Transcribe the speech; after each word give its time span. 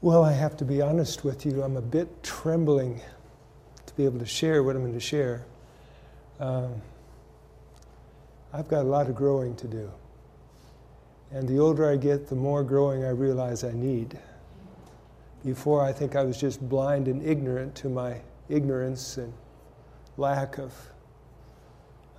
Well, 0.00 0.22
I 0.22 0.32
have 0.32 0.56
to 0.58 0.64
be 0.64 0.80
honest 0.80 1.24
with 1.24 1.44
you. 1.44 1.60
I'm 1.60 1.76
a 1.76 1.82
bit 1.82 2.22
trembling 2.22 3.00
to 3.86 3.94
be 3.94 4.04
able 4.04 4.20
to 4.20 4.26
share 4.26 4.62
what 4.62 4.76
I'm 4.76 4.82
going 4.82 4.94
to 4.94 5.00
share. 5.00 5.44
Um, 6.38 6.80
I've 8.52 8.68
got 8.68 8.82
a 8.82 8.88
lot 8.88 9.08
of 9.08 9.16
growing 9.16 9.56
to 9.56 9.66
do. 9.66 9.90
And 11.32 11.48
the 11.48 11.58
older 11.58 11.90
I 11.90 11.96
get, 11.96 12.28
the 12.28 12.36
more 12.36 12.62
growing 12.62 13.04
I 13.04 13.08
realize 13.08 13.64
I 13.64 13.72
need. 13.72 14.16
Before, 15.44 15.82
I 15.82 15.92
think 15.92 16.14
I 16.14 16.22
was 16.22 16.38
just 16.38 16.66
blind 16.68 17.08
and 17.08 17.20
ignorant 17.20 17.74
to 17.76 17.88
my 17.88 18.20
ignorance 18.48 19.16
and 19.16 19.32
lack 20.16 20.58
of 20.58 20.72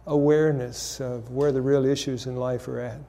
awareness 0.05 0.99
of 0.99 1.31
where 1.31 1.53
the 1.53 1.61
real 1.61 1.85
issues 1.85 2.25
in 2.25 2.35
life 2.35 2.67
are 2.67 2.81
at. 2.81 2.99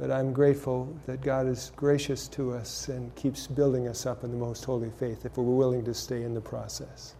But 0.00 0.10
I'm 0.10 0.32
grateful 0.32 0.96
that 1.04 1.20
God 1.20 1.46
is 1.46 1.72
gracious 1.76 2.26
to 2.28 2.54
us 2.54 2.88
and 2.88 3.14
keeps 3.16 3.46
building 3.46 3.86
us 3.86 4.06
up 4.06 4.24
in 4.24 4.30
the 4.30 4.36
most 4.38 4.64
holy 4.64 4.88
faith 4.88 5.26
if 5.26 5.36
we're 5.36 5.44
willing 5.44 5.84
to 5.84 5.92
stay 5.92 6.22
in 6.22 6.32
the 6.32 6.40
process. 6.40 7.16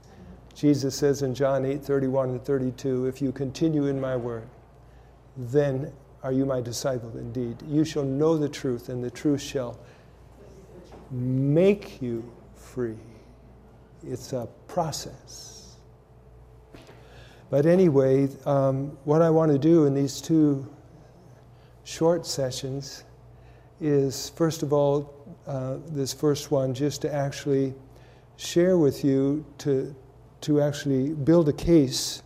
Jesus 0.54 0.94
says 0.94 1.20
in 1.20 1.34
John 1.34 1.66
8 1.66 1.84
31 1.84 2.30
and 2.30 2.42
32, 2.42 3.04
If 3.04 3.20
you 3.20 3.32
continue 3.32 3.88
in 3.88 4.00
my 4.00 4.16
word, 4.16 4.48
then 5.36 5.92
are 6.22 6.32
you 6.32 6.46
my 6.46 6.62
disciple 6.62 7.12
indeed. 7.18 7.58
You 7.68 7.84
shall 7.84 8.02
know 8.02 8.38
the 8.38 8.48
truth, 8.48 8.88
and 8.88 9.04
the 9.04 9.10
truth 9.10 9.42
shall 9.42 9.78
make 11.10 12.00
you 12.00 12.24
free. 12.54 12.96
It's 14.02 14.32
a 14.32 14.48
process. 14.68 15.76
But 17.50 17.66
anyway, 17.66 18.30
um, 18.46 18.96
what 19.04 19.20
I 19.20 19.28
want 19.28 19.52
to 19.52 19.58
do 19.58 19.84
in 19.84 19.92
these 19.92 20.22
two 20.22 20.66
short 21.84 22.26
sessions 22.26 23.04
is, 23.80 24.30
first 24.30 24.62
of 24.62 24.72
all, 24.72 25.14
uh, 25.46 25.76
this 25.86 26.12
first 26.12 26.50
one, 26.50 26.74
just 26.74 27.02
to 27.02 27.12
actually 27.12 27.74
share 28.36 28.78
with 28.78 29.04
you, 29.04 29.44
to, 29.58 29.94
to 30.42 30.60
actually 30.60 31.10
build 31.10 31.48
a 31.48 31.52
case 31.52 32.22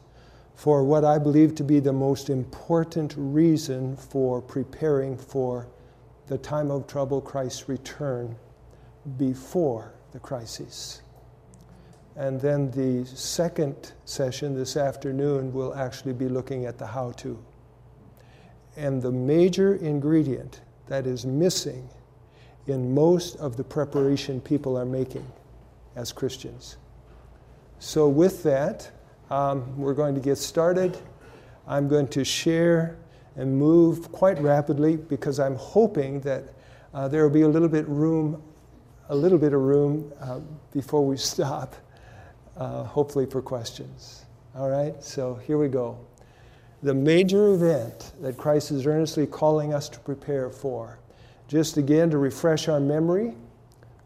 for 0.54 0.84
what 0.84 1.04
I 1.04 1.18
believe 1.18 1.54
to 1.56 1.64
be 1.64 1.80
the 1.80 1.92
most 1.92 2.30
important 2.30 3.14
reason 3.16 3.96
for 3.96 4.40
preparing 4.40 5.16
for 5.16 5.68
the 6.26 6.38
time 6.38 6.70
of 6.70 6.86
trouble, 6.86 7.20
Christ's 7.20 7.68
return, 7.68 8.36
before 9.18 9.92
the 10.12 10.18
crisis. 10.18 11.02
And 12.16 12.40
then 12.40 12.70
the 12.70 13.04
second 13.06 13.92
session 14.04 14.54
this 14.54 14.76
afternoon 14.76 15.52
will 15.52 15.74
actually 15.74 16.12
be 16.12 16.28
looking 16.28 16.64
at 16.64 16.78
the 16.78 16.86
how 16.86 17.10
to. 17.12 17.38
And 18.76 19.00
the 19.00 19.12
major 19.12 19.76
ingredient 19.76 20.60
that 20.88 21.06
is 21.06 21.24
missing 21.24 21.88
in 22.66 22.94
most 22.94 23.36
of 23.36 23.56
the 23.56 23.64
preparation 23.64 24.40
people 24.40 24.76
are 24.76 24.84
making 24.84 25.26
as 25.96 26.12
Christians. 26.12 26.76
So, 27.78 28.08
with 28.08 28.42
that, 28.44 28.90
um, 29.30 29.76
we're 29.76 29.94
going 29.94 30.14
to 30.14 30.20
get 30.20 30.38
started. 30.38 30.96
I'm 31.66 31.88
going 31.88 32.08
to 32.08 32.24
share 32.24 32.96
and 33.36 33.56
move 33.56 34.10
quite 34.12 34.40
rapidly 34.40 34.96
because 34.96 35.38
I'm 35.38 35.56
hoping 35.56 36.20
that 36.20 36.44
uh, 36.92 37.08
there 37.08 37.22
will 37.22 37.34
be 37.34 37.42
a 37.42 37.48
little 37.48 37.68
bit 37.68 37.86
room, 37.88 38.42
a 39.08 39.14
little 39.14 39.38
bit 39.38 39.52
of 39.52 39.60
room 39.60 40.12
uh, 40.20 40.40
before 40.72 41.04
we 41.04 41.16
stop, 41.32 41.74
uh, 42.56 42.84
hopefully 42.84 43.26
for 43.26 43.42
questions. 43.42 44.24
All 44.56 44.70
right, 44.70 45.02
so 45.02 45.34
here 45.34 45.58
we 45.58 45.68
go 45.68 45.98
the 46.84 46.92
major 46.92 47.54
event 47.54 48.12
that 48.20 48.36
Christ 48.36 48.70
is 48.70 48.86
earnestly 48.86 49.26
calling 49.26 49.72
us 49.72 49.88
to 49.88 49.98
prepare 50.00 50.50
for. 50.50 50.98
Just 51.48 51.78
again 51.78 52.10
to 52.10 52.18
refresh 52.18 52.68
our 52.68 52.78
memory 52.78 53.34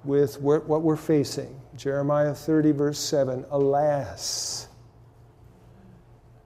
with 0.04 0.40
what 0.40 0.64
we're 0.68 0.96
facing. 0.96 1.60
Jeremiah 1.76 2.32
30, 2.32 2.70
verse 2.70 2.98
7 3.00 3.44
Alas, 3.50 4.68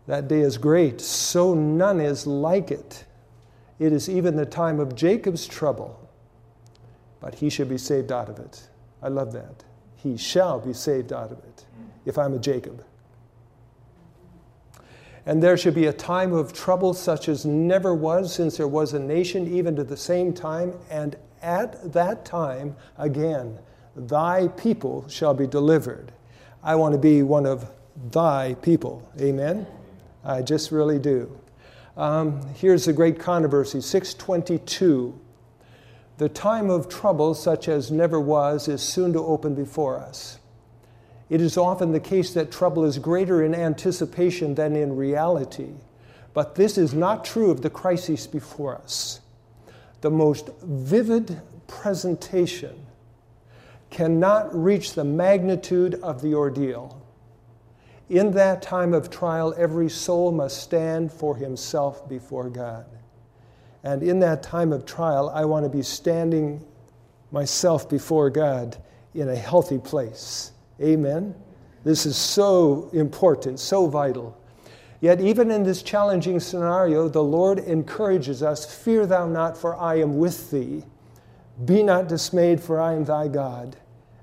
that 0.07 0.27
day 0.27 0.41
is 0.41 0.57
great, 0.57 1.03
so 1.03 1.53
none 1.53 2.01
is 2.01 2.27
like 2.27 2.71
it. 2.71 3.05
It 3.79 3.93
is 3.93 4.09
even 4.09 4.35
the 4.35 4.47
time 4.47 4.81
of 4.81 4.95
Jacob's 4.95 5.47
trouble, 5.47 6.09
but 7.21 7.35
he 7.35 7.51
shall 7.51 7.67
be 7.67 7.79
saved 7.79 8.11
out 8.11 8.31
of 8.31 8.39
it. 8.39 8.69
I 9.03 9.09
love 9.09 9.33
that. 9.35 9.65
He 9.97 10.17
shall 10.17 10.61
be 10.61 10.73
saved 10.73 11.13
out 11.13 11.31
of 11.31 11.39
it 11.41 11.67
if 12.07 12.17
I'm 12.17 12.33
a 12.33 12.39
Jacob. 12.39 12.85
And 15.25 15.43
there 15.43 15.57
should 15.57 15.75
be 15.75 15.87
a 15.87 15.93
time 15.93 16.33
of 16.33 16.53
trouble 16.53 16.95
such 16.95 17.29
as 17.29 17.45
never 17.47 17.95
was 17.95 18.35
since 18.35 18.57
there 18.57 18.69
was 18.69 18.93
a 18.93 18.99
nation, 18.99 19.47
even 19.55 19.77
to 19.77 19.85
the 19.85 19.97
same 19.97 20.33
time. 20.33 20.75
And 20.91 21.17
at 21.41 21.93
that 21.93 22.25
time, 22.25 22.77
again, 22.99 23.59
thy 23.95 24.49
people 24.49 25.09
shall 25.09 25.35
be 25.35 25.47
delivered. 25.47 26.13
I 26.63 26.75
want 26.75 26.93
to 26.93 26.99
be 26.99 27.23
one 27.23 27.47
of 27.47 27.71
thy 28.11 28.55
people. 28.63 29.09
Amen? 29.21 29.67
I 30.25 30.43
just 30.43 30.71
really 30.71 30.99
do. 30.99 31.39
Um, 31.97 32.41
here's 32.55 32.87
the 32.87 32.93
great 32.93 33.19
controversy 33.19 33.81
622. 33.81 35.19
The 36.19 36.29
time 36.29 36.71
of 36.71 36.89
trouble, 36.89 37.35
such 37.35 37.69
as 37.69 37.91
never 37.91 38.21
was, 38.21 38.69
is 38.69 38.83
soon 38.83 39.13
to 39.13 39.19
open 39.19 39.55
before 39.55 39.99
us. 39.99 40.39
It 41.33 41.41
is 41.41 41.57
often 41.57 41.93
the 41.93 41.99
case 41.99 42.35
that 42.35 42.53
trouble 42.53 42.85
is 42.85 42.99
greater 42.99 43.43
in 43.43 43.55
anticipation 43.55 44.55
than 44.55 44.77
in 44.77 44.95
reality. 44.97 45.71
But 46.35 46.57
this 46.57 46.77
is 46.77 46.93
not 46.93 47.25
true 47.25 47.51
of 47.51 47.63
the 47.63 47.71
crises 47.71 48.27
before 48.27 48.77
us. 48.77 49.23
The 50.03 50.11
most 50.11 50.51
vivid 50.63 51.41
presentation 51.67 52.85
cannot 53.89 54.55
reach 54.55 54.93
the 54.93 55.05
magnitude 55.05 55.95
of 56.03 56.21
the 56.21 56.35
ordeal. 56.35 57.01
In 58.11 58.33
that 58.33 58.61
time 58.61 58.93
of 58.93 59.09
trial, 59.09 59.55
every 59.57 59.89
soul 59.89 60.33
must 60.33 60.63
stand 60.63 61.11
for 61.11 61.35
himself 61.35 62.07
before 62.11 62.51
God. 62.51 62.85
And 63.83 64.03
in 64.03 64.21
that 64.21 64.43
time 64.43 64.71
of 64.71 64.85
trial, 64.85 65.31
I 65.31 65.47
want 65.47 65.65
to 65.65 65.71
be 65.71 65.83
standing 65.83 66.63
myself 67.31 67.89
before 67.89 68.29
God 68.29 68.77
in 69.15 69.31
a 69.31 69.37
healthy 69.37 69.79
place 69.79 70.52
Amen. 70.81 71.35
This 71.85 72.07
is 72.07 72.17
so 72.17 72.89
important, 72.93 73.59
so 73.59 73.87
vital. 73.87 74.39
Yet, 75.01 75.21
even 75.21 75.51
in 75.51 75.65
this 75.65 75.83
challenging 75.83 76.39
scenario, 76.39 77.09
the 77.09 77.23
Lord 77.23 77.59
encourages 77.59 78.43
us 78.43 78.65
Fear 78.65 79.07
thou 79.07 79.27
not, 79.27 79.57
for 79.59 79.77
I 79.77 79.97
am 79.97 80.19
with 80.19 80.51
thee. 80.53 80.85
Be 81.65 81.83
not 81.83 82.09
dismayed, 82.09 82.61
for 82.61 82.81
I 82.81 82.95
am 82.95 83.05
thy 83.05 83.27
God. 83.27 83.77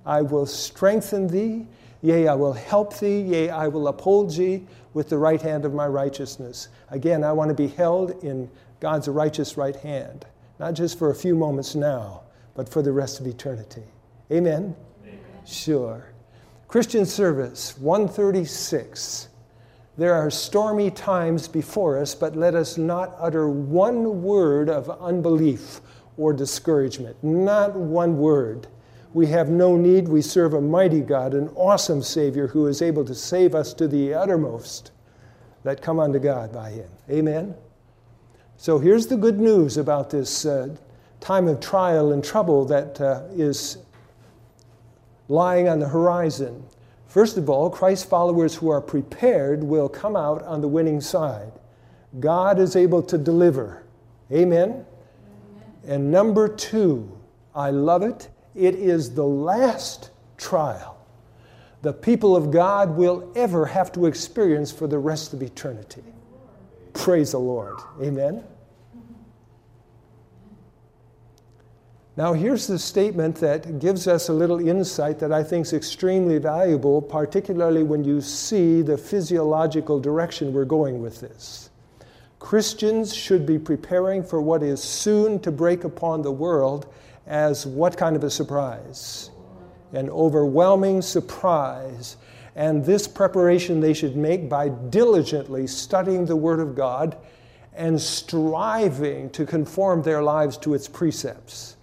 I 0.05 0.21
will 0.21 0.45
strengthen 0.45 1.27
thee, 1.27 1.67
yea, 2.01 2.29
I 2.29 2.35
will 2.35 2.53
help 2.53 2.97
thee, 2.97 3.21
yea, 3.21 3.49
I 3.49 3.67
will 3.67 3.89
uphold 3.89 4.33
thee 4.33 4.65
with 4.93 5.09
the 5.09 5.17
right 5.17 5.41
hand 5.41 5.65
of 5.65 5.73
my 5.73 5.85
righteousness. 5.85 6.69
Again, 6.89 7.23
I 7.25 7.33
want 7.33 7.49
to 7.49 7.55
be 7.55 7.67
held 7.67 8.23
in 8.23 8.49
God's 8.79 9.09
righteous 9.09 9.57
right 9.57 9.75
hand, 9.75 10.25
not 10.59 10.73
just 10.73 10.97
for 10.97 11.11
a 11.11 11.15
few 11.15 11.35
moments 11.35 11.75
now, 11.75 12.21
but 12.55 12.69
for 12.69 12.81
the 12.81 12.91
rest 12.91 13.19
of 13.19 13.27
eternity. 13.27 13.83
Amen? 14.31 14.75
Amen. 15.03 15.19
Sure. 15.45 16.05
Christian 16.69 17.03
Service 17.03 17.75
136. 17.79 19.29
There 19.97 20.13
are 20.13 20.29
stormy 20.29 20.91
times 20.91 21.47
before 21.47 21.97
us, 21.97 22.13
but 22.13 22.35
let 22.35 22.53
us 22.53 22.77
not 22.77 23.15
utter 23.17 23.49
one 23.49 24.21
word 24.21 24.69
of 24.69 24.87
unbelief 25.01 25.81
or 26.15 26.31
discouragement. 26.31 27.15
Not 27.23 27.75
one 27.75 28.19
word. 28.19 28.67
We 29.15 29.25
have 29.25 29.49
no 29.49 29.77
need. 29.77 30.07
We 30.07 30.21
serve 30.21 30.53
a 30.53 30.61
mighty 30.61 31.01
God, 31.01 31.33
an 31.33 31.49
awesome 31.55 32.03
Savior 32.03 32.45
who 32.45 32.67
is 32.67 32.83
able 32.83 33.03
to 33.05 33.15
save 33.15 33.55
us 33.55 33.73
to 33.73 33.87
the 33.87 34.13
uttermost 34.13 34.91
that 35.63 35.81
come 35.81 35.99
unto 35.99 36.19
God 36.19 36.53
by 36.53 36.69
Him. 36.69 36.89
Amen? 37.09 37.55
So 38.57 38.77
here's 38.77 39.07
the 39.07 39.17
good 39.17 39.39
news 39.39 39.77
about 39.77 40.11
this 40.11 40.45
uh, 40.45 40.75
time 41.19 41.47
of 41.47 41.61
trial 41.61 42.11
and 42.11 42.23
trouble 42.23 42.63
that 42.65 43.01
uh, 43.01 43.23
is 43.31 43.79
lying 45.29 45.69
on 45.69 45.79
the 45.79 45.87
horizon. 45.87 46.65
First 47.07 47.37
of 47.37 47.49
all, 47.49 47.69
Christ's 47.69 48.05
followers 48.05 48.55
who 48.55 48.69
are 48.69 48.81
prepared 48.81 49.63
will 49.63 49.87
come 49.87 50.17
out 50.17 50.43
on 50.43 50.59
the 50.59 50.67
winning 50.67 50.99
side. 50.99 51.53
God 52.19 52.59
is 52.59 52.75
able 52.75 53.01
to 53.03 53.17
deliver. 53.17 53.83
Amen? 54.31 54.69
Amen? 54.69 54.85
And 55.87 56.11
number 56.11 56.49
two, 56.49 57.17
I 57.55 57.69
love 57.69 58.03
it, 58.03 58.29
it 58.53 58.75
is 58.75 59.13
the 59.13 59.25
last 59.25 60.09
trial 60.37 60.99
the 61.81 61.93
people 61.93 62.35
of 62.35 62.51
God 62.51 62.97
will 62.97 63.31
ever 63.35 63.65
have 63.65 63.91
to 63.93 64.05
experience 64.05 64.71
for 64.71 64.87
the 64.87 64.97
rest 64.97 65.33
of 65.33 65.41
eternity. 65.41 66.03
Praise 66.93 67.31
the 67.31 67.39
Lord. 67.39 67.77
Amen? 68.01 68.43
Now, 72.19 72.33
here's 72.33 72.67
the 72.67 72.77
statement 72.77 73.37
that 73.37 73.79
gives 73.79 74.05
us 74.05 74.27
a 74.27 74.33
little 74.33 74.59
insight 74.59 75.19
that 75.19 75.31
I 75.31 75.41
think 75.41 75.65
is 75.65 75.71
extremely 75.71 76.37
valuable, 76.37 77.01
particularly 77.01 77.81
when 77.81 78.03
you 78.03 78.19
see 78.19 78.81
the 78.81 78.97
physiological 78.97 80.01
direction 80.01 80.51
we're 80.51 80.65
going 80.65 81.01
with 81.01 81.21
this. 81.21 81.69
Christians 82.39 83.15
should 83.15 83.45
be 83.45 83.57
preparing 83.57 84.21
for 84.21 84.41
what 84.41 84.63
is 84.63 84.83
soon 84.83 85.39
to 85.39 85.49
break 85.49 85.85
upon 85.85 86.21
the 86.21 86.31
world 86.33 86.87
as 87.25 87.65
what 87.65 87.95
kind 87.95 88.17
of 88.17 88.25
a 88.25 88.29
surprise? 88.29 89.29
an 89.93 90.09
overwhelming 90.09 91.01
surprise. 91.01 92.17
And 92.53 92.83
this 92.83 93.07
preparation 93.07 93.79
they 93.79 93.93
should 93.93 94.17
make 94.17 94.49
by 94.49 94.67
diligently 94.67 95.67
studying 95.67 96.25
the 96.25 96.35
Word 96.35 96.59
of 96.59 96.75
God 96.75 97.15
and 97.73 98.01
striving 98.01 99.29
to 99.29 99.45
conform 99.45 100.01
their 100.01 100.21
lives 100.21 100.57
to 100.57 100.73
its 100.73 100.89
precepts. 100.89 101.77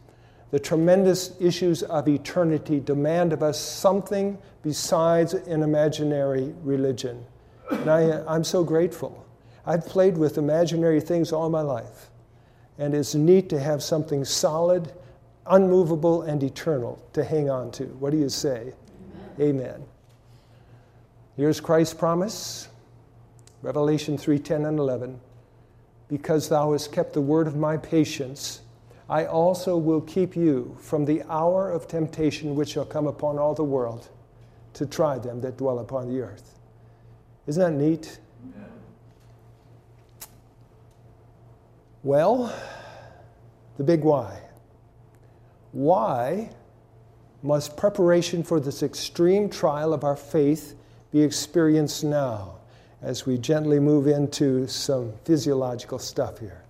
The 0.50 0.58
tremendous 0.58 1.32
issues 1.40 1.82
of 1.82 2.08
eternity 2.08 2.80
demand 2.80 3.32
of 3.32 3.42
us 3.42 3.60
something 3.60 4.38
besides 4.62 5.34
an 5.34 5.62
imaginary 5.62 6.54
religion. 6.62 7.24
And 7.70 7.90
I, 7.90 8.24
I'm 8.26 8.44
so 8.44 8.62
grateful. 8.64 9.26
I've 9.64 9.84
played 9.84 10.16
with 10.16 10.38
imaginary 10.38 11.00
things 11.00 11.32
all 11.32 11.50
my 11.50 11.62
life. 11.62 12.10
And 12.78 12.94
it's 12.94 13.14
neat 13.14 13.48
to 13.48 13.58
have 13.58 13.82
something 13.82 14.24
solid, 14.24 14.92
unmovable, 15.46 16.22
and 16.22 16.42
eternal 16.42 17.02
to 17.14 17.24
hang 17.24 17.50
on 17.50 17.70
to. 17.72 17.84
What 17.84 18.10
do 18.10 18.18
you 18.18 18.28
say? 18.28 18.72
Amen. 19.40 19.56
Amen. 19.56 19.84
Here's 21.36 21.60
Christ's 21.60 21.94
promise 21.94 22.68
Revelation 23.62 24.16
3 24.16 24.38
10 24.38 24.64
and 24.64 24.78
11. 24.78 25.20
Because 26.08 26.48
thou 26.48 26.72
hast 26.72 26.92
kept 26.92 27.14
the 27.14 27.20
word 27.20 27.48
of 27.48 27.56
my 27.56 27.76
patience, 27.76 28.60
I 29.08 29.26
also 29.26 29.76
will 29.76 30.00
keep 30.00 30.34
you 30.34 30.76
from 30.80 31.04
the 31.04 31.22
hour 31.28 31.70
of 31.70 31.86
temptation 31.86 32.56
which 32.56 32.70
shall 32.70 32.84
come 32.84 33.06
upon 33.06 33.38
all 33.38 33.54
the 33.54 33.64
world 33.64 34.08
to 34.74 34.84
try 34.84 35.18
them 35.18 35.40
that 35.42 35.56
dwell 35.56 35.78
upon 35.78 36.08
the 36.08 36.20
earth. 36.20 36.58
Isn't 37.46 37.62
that 37.62 37.80
neat? 37.80 38.18
Well, 42.02 42.54
the 43.76 43.84
big 43.84 44.02
why. 44.02 44.40
Why 45.72 46.50
must 47.42 47.76
preparation 47.76 48.42
for 48.42 48.58
this 48.58 48.82
extreme 48.82 49.48
trial 49.48 49.92
of 49.92 50.02
our 50.02 50.16
faith 50.16 50.74
be 51.12 51.22
experienced 51.22 52.02
now 52.02 52.56
as 53.02 53.24
we 53.24 53.38
gently 53.38 53.78
move 53.78 54.08
into 54.08 54.66
some 54.66 55.12
physiological 55.24 55.98
stuff 55.98 56.38
here? 56.38 56.65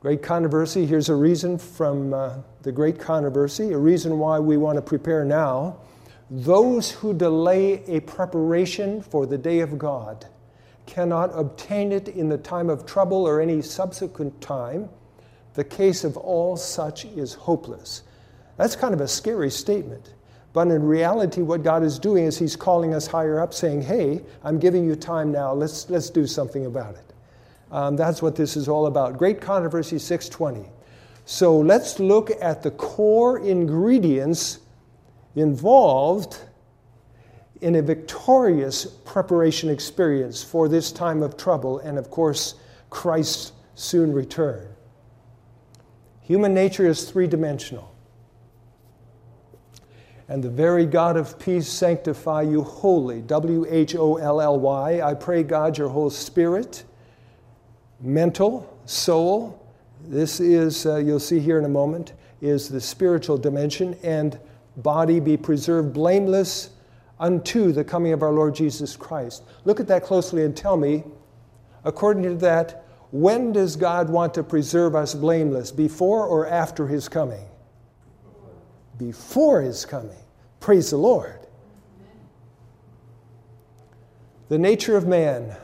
Great 0.00 0.22
controversy. 0.22 0.86
Here's 0.86 1.10
a 1.10 1.14
reason 1.14 1.58
from 1.58 2.14
uh, 2.14 2.36
the 2.62 2.72
great 2.72 2.98
controversy, 2.98 3.74
a 3.74 3.78
reason 3.78 4.18
why 4.18 4.38
we 4.38 4.56
want 4.56 4.76
to 4.76 4.82
prepare 4.82 5.26
now. 5.26 5.76
Those 6.30 6.90
who 6.90 7.12
delay 7.12 7.84
a 7.86 8.00
preparation 8.00 9.02
for 9.02 9.26
the 9.26 9.36
day 9.36 9.60
of 9.60 9.78
God 9.78 10.24
cannot 10.86 11.30
obtain 11.34 11.92
it 11.92 12.08
in 12.08 12.30
the 12.30 12.38
time 12.38 12.70
of 12.70 12.86
trouble 12.86 13.28
or 13.28 13.42
any 13.42 13.60
subsequent 13.60 14.40
time, 14.40 14.88
the 15.52 15.64
case 15.64 16.02
of 16.02 16.16
all 16.16 16.56
such 16.56 17.04
is 17.04 17.34
hopeless. 17.34 18.02
That's 18.56 18.76
kind 18.76 18.94
of 18.94 19.02
a 19.02 19.08
scary 19.08 19.50
statement. 19.50 20.14
But 20.54 20.68
in 20.68 20.82
reality, 20.82 21.42
what 21.42 21.62
God 21.62 21.82
is 21.82 21.98
doing 21.98 22.24
is 22.24 22.38
He's 22.38 22.56
calling 22.56 22.94
us 22.94 23.06
higher 23.06 23.38
up, 23.38 23.52
saying, 23.52 23.82
Hey, 23.82 24.22
I'm 24.44 24.58
giving 24.58 24.86
you 24.86 24.96
time 24.96 25.30
now. 25.30 25.52
Let's, 25.52 25.90
let's 25.90 26.08
do 26.08 26.26
something 26.26 26.64
about 26.64 26.94
it. 26.94 27.09
Um, 27.70 27.96
that's 27.96 28.20
what 28.20 28.36
this 28.36 28.56
is 28.56 28.68
all 28.68 28.86
about. 28.86 29.16
Great 29.16 29.40
Controversy 29.40 29.98
620. 29.98 30.68
So 31.24 31.58
let's 31.58 32.00
look 32.00 32.30
at 32.40 32.62
the 32.62 32.72
core 32.72 33.38
ingredients 33.38 34.58
involved 35.36 36.42
in 37.60 37.76
a 37.76 37.82
victorious 37.82 38.86
preparation 38.86 39.68
experience 39.68 40.42
for 40.42 40.68
this 40.68 40.90
time 40.90 41.22
of 41.22 41.36
trouble 41.36 41.78
and, 41.80 41.98
of 41.98 42.10
course, 42.10 42.54
Christ's 42.88 43.52
soon 43.74 44.12
return. 44.12 44.66
Human 46.20 46.54
nature 46.54 46.86
is 46.86 47.10
three 47.10 47.26
dimensional. 47.26 47.94
And 50.28 50.44
the 50.44 50.50
very 50.50 50.86
God 50.86 51.16
of 51.16 51.38
peace 51.38 51.68
sanctify 51.68 52.42
you 52.42 52.62
wholly. 52.62 53.20
W 53.22 53.66
H 53.68 53.96
O 53.96 54.16
L 54.16 54.40
L 54.40 54.60
Y. 54.60 55.00
I 55.02 55.12
pray, 55.14 55.42
God, 55.42 55.76
your 55.76 55.88
whole 55.88 56.08
spirit, 56.08 56.84
mental, 58.00 58.78
soul. 58.86 59.60
This 60.04 60.40
is, 60.40 60.86
uh, 60.86 60.96
you'll 60.96 61.20
see 61.20 61.40
here 61.40 61.58
in 61.58 61.64
a 61.64 61.68
moment, 61.68 62.14
is 62.40 62.68
the 62.68 62.80
spiritual 62.80 63.36
dimension, 63.36 63.96
and 64.02 64.38
body 64.78 65.20
be 65.20 65.36
preserved 65.36 65.92
blameless 65.92 66.70
unto 67.18 67.70
the 67.70 67.84
coming 67.84 68.12
of 68.12 68.22
our 68.22 68.32
Lord 68.32 68.54
Jesus 68.54 68.96
Christ. 68.96 69.42
Look 69.64 69.78
at 69.78 69.86
that 69.88 70.02
closely 70.02 70.44
and 70.44 70.56
tell 70.56 70.76
me, 70.76 71.04
according 71.84 72.22
to 72.22 72.34
that, 72.36 72.86
when 73.10 73.52
does 73.52 73.76
God 73.76 74.08
want 74.08 74.34
to 74.34 74.42
preserve 74.42 74.94
us 74.94 75.14
blameless? 75.14 75.70
Before 75.70 76.26
or 76.26 76.46
after 76.46 76.86
his 76.86 77.08
coming? 77.08 77.44
Before 78.96 79.60
his 79.60 79.84
coming. 79.84 80.16
Praise 80.60 80.90
the 80.90 80.96
Lord. 80.96 81.40
The 84.48 84.58
nature 84.58 84.96
of 84.96 85.06
man, 85.06 85.56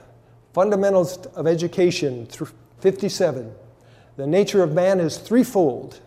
fundamentals 0.56 1.18
of 1.34 1.46
education, 1.46 2.26
57. 2.80 3.52
The 4.16 4.26
nature 4.26 4.62
of 4.62 4.72
man 4.72 5.00
is 5.00 5.18
threefold. 5.18 6.00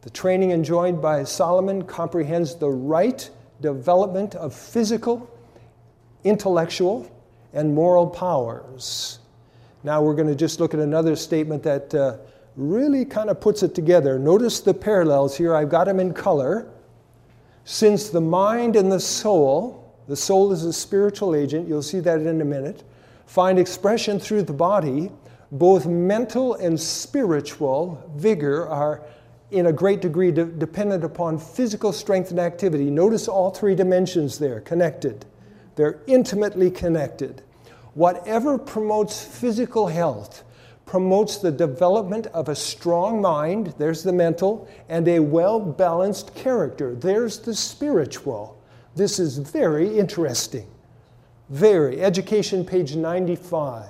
The 0.00 0.10
training 0.10 0.50
enjoined 0.50 1.00
by 1.00 1.22
Solomon 1.22 1.84
comprehends 1.84 2.56
the 2.56 2.68
right 2.68 3.30
development 3.60 4.34
of 4.34 4.52
physical, 4.52 5.30
intellectual, 6.24 7.08
and 7.52 7.76
moral 7.76 8.08
powers. 8.08 9.20
Now 9.84 10.02
we're 10.02 10.16
going 10.16 10.26
to 10.26 10.34
just 10.34 10.58
look 10.58 10.74
at 10.74 10.80
another 10.80 11.14
statement 11.14 11.62
that 11.62 11.94
uh, 11.94 12.16
really 12.56 13.04
kind 13.04 13.30
of 13.30 13.40
puts 13.40 13.62
it 13.62 13.72
together. 13.72 14.18
Notice 14.18 14.58
the 14.58 14.74
parallels 14.74 15.36
here. 15.36 15.54
I've 15.54 15.70
got 15.70 15.84
them 15.84 16.00
in 16.00 16.12
color. 16.12 16.68
Since 17.62 18.08
the 18.08 18.20
mind 18.20 18.74
and 18.74 18.90
the 18.90 18.98
soul, 18.98 19.94
the 20.08 20.16
soul 20.16 20.50
is 20.50 20.64
a 20.64 20.72
spiritual 20.72 21.36
agent, 21.36 21.68
you'll 21.68 21.84
see 21.84 22.00
that 22.00 22.18
in 22.18 22.40
a 22.40 22.44
minute, 22.44 22.82
find 23.26 23.58
expression 23.58 24.18
through 24.18 24.42
the 24.42 24.52
body, 24.52 25.10
both 25.52 25.86
mental 25.86 26.54
and 26.54 26.80
spiritual 26.80 28.10
vigor 28.16 28.66
are 28.68 29.02
in 29.50 29.66
a 29.66 29.72
great 29.72 30.00
degree 30.00 30.32
de- 30.32 30.44
dependent 30.44 31.04
upon 31.04 31.38
physical 31.38 31.92
strength 31.92 32.30
and 32.30 32.40
activity. 32.40 32.90
Notice 32.90 33.28
all 33.28 33.50
three 33.50 33.74
dimensions 33.74 34.38
there 34.38 34.60
connected. 34.60 35.24
They're 35.76 36.00
intimately 36.06 36.70
connected. 36.70 37.42
Whatever 37.94 38.58
promotes 38.58 39.24
physical 39.24 39.86
health 39.86 40.42
promotes 40.84 41.38
the 41.38 41.50
development 41.50 42.26
of 42.28 42.48
a 42.48 42.54
strong 42.54 43.20
mind, 43.20 43.74
there's 43.76 44.02
the 44.02 44.12
mental, 44.12 44.68
and 44.88 45.06
a 45.08 45.18
well 45.18 45.58
balanced 45.58 46.34
character, 46.34 46.94
there's 46.94 47.40
the 47.40 47.54
spiritual. 47.54 48.60
This 48.94 49.18
is 49.18 49.38
very 49.38 49.98
interesting. 49.98 50.66
Very. 51.48 52.02
Education, 52.02 52.64
page 52.64 52.96
95. 52.96 53.86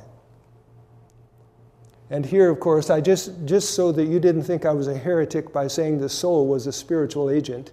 And 2.09 2.25
here, 2.25 2.51
of 2.51 2.61
course, 2.61 2.89
I 2.89 3.01
just, 3.01 3.33
just 3.47 3.75
so 3.75 3.91
that 3.93 4.05
you 4.05 4.21
didn't 4.21 4.45
think 4.45 4.65
I 4.65 4.73
was 4.73 4.87
a 4.87 4.97
heretic 4.97 5.53
by 5.53 5.67
saying 5.67 5.99
the 5.99 6.09
soul 6.09 6.47
was 6.47 6.67
a 6.67 6.73
spiritual 6.73 7.31
agent, 7.31 7.73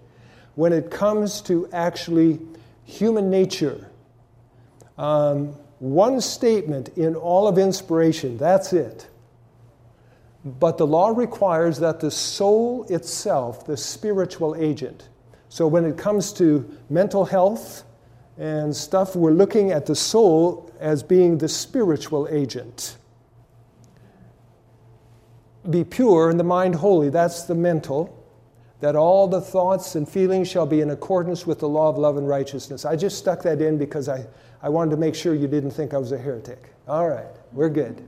when 0.56 0.74
it 0.74 0.90
comes 0.90 1.42
to 1.42 1.70
actually 1.72 2.40
human 2.84 3.30
nature, 3.30 3.90
um, 4.98 5.56
one 5.80 6.22
statement 6.22 6.90
in 6.98 7.16
all 7.16 7.48
of 7.48 7.58
inspiration, 7.58 8.38
that's 8.38 8.74
it. 8.74 9.08
But 10.46 10.78
the 10.78 10.88
law 10.88 11.10
requires 11.10 11.80
that 11.80 12.00
the 12.00 12.12
soul 12.12 12.86
itself, 12.90 13.66
the 13.66 13.78
spiritual 13.78 14.56
agent, 14.56 15.10
so 15.50 15.68
when 15.68 15.86
it 15.86 15.98
comes 15.98 16.34
to 16.34 16.78
mental 16.90 17.26
health 17.26 17.84
and 18.38 18.76
stuff, 18.76 19.16
we're 19.16 19.32
looking 19.32 19.72
at 19.72 19.86
the 19.86 19.96
soul 19.96 20.72
as 20.80 21.04
being 21.04 21.38
the 21.38 21.48
spiritual 21.48 22.28
agent 22.32 22.98
be 25.70 25.84
pure 25.84 26.30
and 26.30 26.40
the 26.40 26.44
mind 26.44 26.76
holy. 26.76 27.10
That's 27.10 27.44
the 27.44 27.56
mental. 27.56 28.20
That 28.80 28.96
all 28.96 29.28
the 29.28 29.40
thoughts 29.40 29.96
and 29.96 30.08
feelings 30.08 30.50
shall 30.50 30.66
be 30.66 30.82
in 30.82 30.90
accordance 30.90 31.48
with 31.48 31.60
the 31.60 31.70
law 31.70 31.88
of 31.88 31.98
love 31.98 32.18
and 32.18 32.28
righteousness. 32.28 32.84
I 32.84 32.98
just 32.98 33.18
stuck 33.18 33.42
that 33.44 33.62
in 33.62 33.78
because 33.78 34.10
I, 34.10 34.26
I 34.62 34.68
wanted 34.68 34.92
to 34.92 34.98
make 34.98 35.16
sure 35.16 35.34
you 35.34 35.48
didn't 35.48 35.72
think 35.72 35.94
I 35.94 35.98
was 35.98 36.12
a 36.12 36.18
heretic. 36.18 36.74
All 36.88 37.08
right, 37.08 37.34
we're 37.54 37.70
good. 37.70 38.04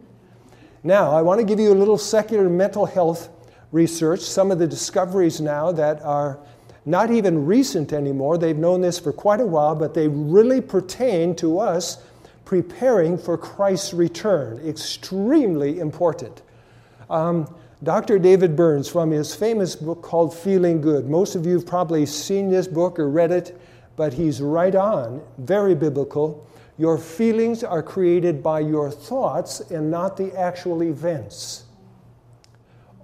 Now, 0.83 1.11
I 1.11 1.21
want 1.21 1.39
to 1.39 1.45
give 1.45 1.61
you 1.61 1.71
a 1.71 1.73
little 1.73 1.97
secular 1.97 2.49
mental 2.49 2.85
health 2.85 3.29
research, 3.71 4.19
some 4.19 4.51
of 4.51 4.59
the 4.59 4.67
discoveries 4.67 5.39
now 5.39 5.71
that 5.71 6.01
are 6.01 6.39
not 6.85 7.09
even 7.11 7.45
recent 7.45 7.93
anymore. 7.93 8.37
They've 8.37 8.55
known 8.55 8.81
this 8.81 8.99
for 8.99 9.11
quite 9.11 9.41
a 9.41 9.45
while, 9.45 9.75
but 9.75 9.93
they 9.93 10.07
really 10.07 10.61
pertain 10.61 11.35
to 11.37 11.59
us 11.59 12.03
preparing 12.45 13.17
for 13.17 13.37
Christ's 13.37 13.93
return. 13.93 14.59
Extremely 14.59 15.79
important. 15.79 16.43
Um, 17.09 17.53
Dr. 17.83 18.19
David 18.19 18.55
Burns, 18.55 18.87
from 18.87 19.11
his 19.11 19.35
famous 19.35 19.75
book 19.75 20.01
called 20.01 20.35
Feeling 20.35 20.79
Good. 20.79 21.09
Most 21.09 21.35
of 21.35 21.45
you 21.45 21.53
have 21.53 21.65
probably 21.65 22.05
seen 22.05 22.49
this 22.49 22.67
book 22.67 22.99
or 22.99 23.09
read 23.09 23.31
it, 23.31 23.59
but 23.95 24.13
he's 24.13 24.41
right 24.41 24.73
on, 24.73 25.21
very 25.39 25.75
biblical. 25.75 26.47
Your 26.77 26.97
feelings 26.97 27.63
are 27.63 27.83
created 27.83 28.43
by 28.43 28.59
your 28.59 28.91
thoughts 28.91 29.59
and 29.71 29.89
not 29.89 30.17
the 30.17 30.33
actual 30.37 30.83
events. 30.83 31.63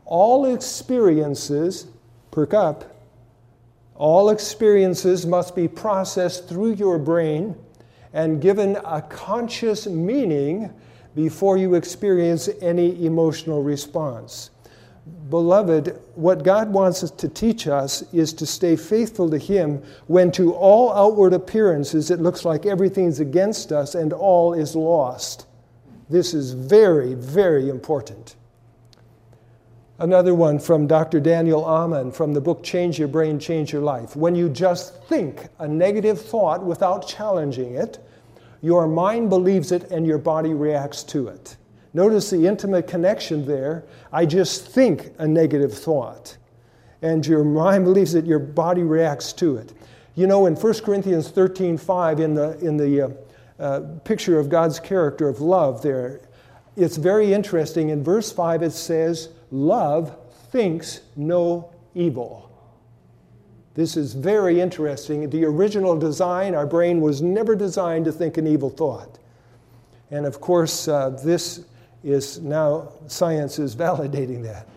All 0.06 0.54
experiences, 0.54 1.88
perk 2.32 2.54
up, 2.54 3.01
All 3.96 4.30
experiences 4.30 5.26
must 5.26 5.56
be 5.56 5.68
processed 5.68 6.48
through 6.48 6.74
your 6.74 6.98
brain 6.98 7.56
and 8.14 8.42
given 8.42 8.78
a 8.86 9.02
conscious 9.02 9.88
meaning 9.88 10.74
before 11.16 11.58
you 11.58 11.76
experience 11.76 12.50
any 12.62 13.06
emotional 13.06 13.64
response. 13.64 14.50
Beloved, 15.30 16.00
what 16.16 16.44
God 16.44 16.72
wants 16.72 17.04
us 17.04 17.12
to 17.12 17.28
teach 17.28 17.68
us 17.68 18.04
is 18.14 18.34
to 18.34 18.46
stay 18.46 18.76
faithful 18.76 19.30
to 19.30 19.38
Him 19.38 19.82
when, 20.08 20.32
to 20.34 20.54
all 20.54 20.94
outward 20.94 21.34
appearances, 21.34 22.12
it 22.12 22.20
looks 22.20 22.46
like 22.46 22.66
everything's 22.66 23.20
against 23.20 23.72
us 23.72 23.96
and 23.96 24.14
all 24.14 24.54
is 24.54 24.76
lost. 24.76 25.48
This 26.10 26.34
is 26.34 26.54
very, 26.54 27.14
very 27.14 27.70
important. 27.70 28.36
Another 30.02 30.34
one 30.34 30.58
from 30.58 30.88
Dr. 30.88 31.20
Daniel 31.20 31.64
Amen 31.64 32.12
from 32.12 32.34
the 32.34 32.42
book 32.42 32.64
Change 32.64 32.98
Your 32.98 33.08
Brain, 33.08 33.38
Change 33.38 33.72
Your 33.72 33.84
Life. 33.84 34.16
When 34.16 34.34
you 34.34 34.50
just 34.50 35.04
think 35.04 35.48
a 35.60 35.68
negative 35.68 36.20
thought 36.20 36.64
without 36.64 37.08
challenging 37.08 37.76
it, 37.76 38.04
your 38.64 38.88
mind 38.88 39.30
believes 39.30 39.72
it 39.72 39.92
and 39.92 40.08
your 40.08 40.18
body 40.18 40.56
reacts 40.56 41.04
to 41.04 41.28
it. 41.28 41.56
Notice 41.94 42.32
the 42.32 42.48
intimate 42.48 42.88
connection 42.88 43.46
there. 43.46 43.84
I 44.12 44.26
just 44.26 44.70
think 44.70 45.12
a 45.20 45.28
negative 45.28 45.72
thought, 45.72 46.36
and 47.04 47.24
your 47.24 47.44
mind 47.44 47.86
believes 47.86 48.16
it, 48.16 48.26
your 48.26 48.40
body 48.40 48.82
reacts 48.82 49.34
to 49.34 49.58
it. 49.58 49.72
You 50.16 50.26
know, 50.26 50.48
in 50.48 50.56
1 50.56 50.74
Corinthians 50.80 51.30
13 51.30 51.78
5, 51.78 52.20
in 52.20 52.34
the, 52.34 52.58
in 52.58 52.76
the 52.76 53.02
uh, 53.04 53.10
uh, 53.60 53.82
picture 54.04 54.40
of 54.40 54.50
God's 54.50 54.80
character 54.80 55.30
of 55.30 55.42
love, 55.42 55.84
there, 55.84 56.22
it's 56.76 56.98
very 56.98 57.36
interesting. 57.36 57.90
In 57.90 58.04
verse 58.04 58.32
5, 58.32 58.64
it 58.64 58.72
says, 58.72 59.30
Love 59.52 60.18
thinks 60.52 61.02
no 61.16 61.70
evil. 61.94 62.50
This 63.74 63.96
is 63.96 64.14
very 64.14 64.60
interesting. 64.60 65.30
The 65.30 65.46
original 65.46 65.98
design, 65.98 66.56
our 66.56 66.66
brain 66.66 67.00
was 67.02 67.22
never 67.22 67.56
designed 67.56 68.06
to 68.06 68.12
think 68.12 68.38
an 68.38 68.48
evil 68.48 68.70
thought. 68.70 69.20
And 70.10 70.26
of 70.26 70.42
course, 70.42 70.88
uh, 70.88 71.12
this 71.24 71.66
is 72.04 72.40
now, 72.42 72.92
science 73.08 73.60
is 73.60 73.76
validating 73.88 74.44
that. 74.44 74.68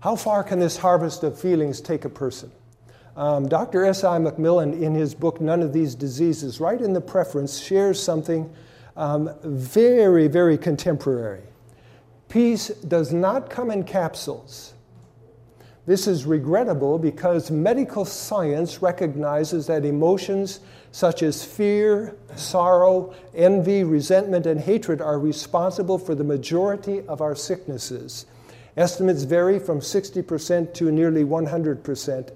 How 0.00 0.16
far 0.16 0.44
can 0.44 0.58
this 0.58 0.76
harvest 0.76 1.22
of 1.22 1.38
feelings 1.38 1.80
take 1.80 2.04
a 2.04 2.10
person? 2.10 2.50
Um, 3.16 3.48
Dr. 3.48 3.86
S.I. 3.86 4.18
McMillen, 4.18 4.78
in 4.80 4.94
his 4.94 5.14
book 5.14 5.40
None 5.40 5.62
of 5.62 5.72
These 5.72 5.94
Diseases, 5.94 6.60
right 6.60 6.80
in 6.80 6.92
the 6.92 7.00
preference, 7.00 7.58
shares 7.58 8.00
something 8.00 8.52
um, 8.94 9.30
very, 9.42 10.28
very 10.28 10.58
contemporary. 10.58 11.42
Peace 12.28 12.68
does 12.68 13.12
not 13.12 13.50
come 13.50 13.70
in 13.70 13.84
capsules. 13.84 14.74
This 15.86 16.08
is 16.08 16.26
regrettable 16.26 16.98
because 16.98 17.48
medical 17.50 18.04
science 18.04 18.82
recognizes 18.82 19.68
that 19.68 19.84
emotions 19.84 20.58
such 20.90 21.22
as 21.22 21.44
fear, 21.44 22.16
sorrow, 22.34 23.14
envy, 23.34 23.84
resentment, 23.84 24.46
and 24.46 24.60
hatred 24.60 25.00
are 25.00 25.20
responsible 25.20 25.98
for 25.98 26.16
the 26.16 26.24
majority 26.24 27.06
of 27.06 27.20
our 27.20 27.36
sicknesses. 27.36 28.26
Estimates 28.76 29.22
vary 29.22 29.60
from 29.60 29.78
60% 29.80 30.74
to 30.74 30.90
nearly 30.90 31.22
100%. 31.22 32.32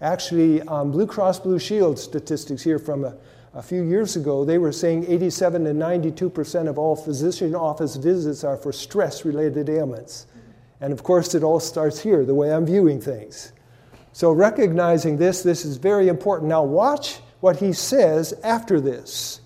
Actually, 0.00 0.62
um, 0.62 0.90
Blue 0.90 1.06
Cross 1.06 1.40
Blue 1.40 1.58
Shield 1.58 1.98
statistics 1.98 2.62
here 2.62 2.78
from 2.78 3.04
a, 3.04 3.14
a 3.54 3.62
few 3.62 3.84
years 3.84 4.16
ago, 4.16 4.44
they 4.44 4.58
were 4.58 4.72
saying 4.72 5.06
87 5.08 5.64
to 5.64 5.70
92% 5.70 6.68
of 6.68 6.76
all 6.76 6.96
physician 6.96 7.54
office 7.54 7.94
visits 7.94 8.42
are 8.42 8.56
for 8.56 8.72
stress 8.72 9.24
related 9.24 9.68
ailments. 9.68 10.26
And 10.80 10.92
of 10.92 11.04
course, 11.04 11.34
it 11.36 11.44
all 11.44 11.60
starts 11.60 12.00
here, 12.00 12.24
the 12.24 12.34
way 12.34 12.52
I'm 12.52 12.66
viewing 12.66 13.00
things. 13.00 13.52
So, 14.12 14.32
recognizing 14.32 15.16
this, 15.16 15.42
this 15.42 15.64
is 15.64 15.76
very 15.76 16.08
important. 16.08 16.48
Now, 16.48 16.64
watch 16.64 17.20
what 17.40 17.56
he 17.56 17.72
says 17.72 18.32
after 18.42 18.80
this. 18.80 19.40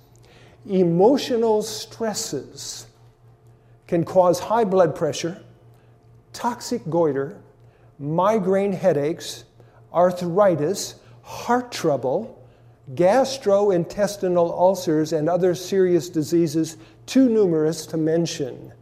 Emotional 0.67 1.63
stresses 1.63 2.87
can 3.87 4.05
cause 4.05 4.39
high 4.39 4.65
blood 4.65 4.95
pressure, 4.95 5.43
toxic 6.33 6.83
goiter, 6.89 7.39
migraine 7.99 8.73
headaches, 8.73 9.45
arthritis, 9.93 10.97
heart 11.23 11.71
trouble, 11.73 12.38
gastrointestinal 12.95 14.51
ulcers, 14.51 15.13
and 15.13 15.29
other 15.29 15.55
serious 15.55 16.09
diseases 16.09 16.77
too 17.07 17.29
numerous 17.29 17.87
to 17.87 17.97
mention. 17.97 18.73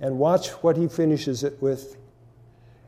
And 0.00 0.18
watch 0.18 0.50
what 0.62 0.76
he 0.76 0.88
finishes 0.88 1.44
it 1.44 1.60
with. 1.62 1.96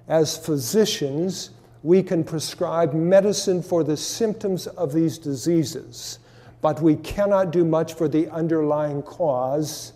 As 0.08 0.36
physicians, 0.36 1.50
we 1.82 2.02
can 2.02 2.24
prescribe 2.24 2.92
medicine 2.92 3.62
for 3.62 3.84
the 3.84 3.96
symptoms 3.96 4.66
of 4.66 4.92
these 4.92 5.18
diseases, 5.18 6.18
but 6.60 6.82
we 6.82 6.96
cannot 6.96 7.52
do 7.52 7.64
much 7.64 7.94
for 7.94 8.08
the 8.08 8.28
underlying 8.30 9.02
cause, 9.02 9.92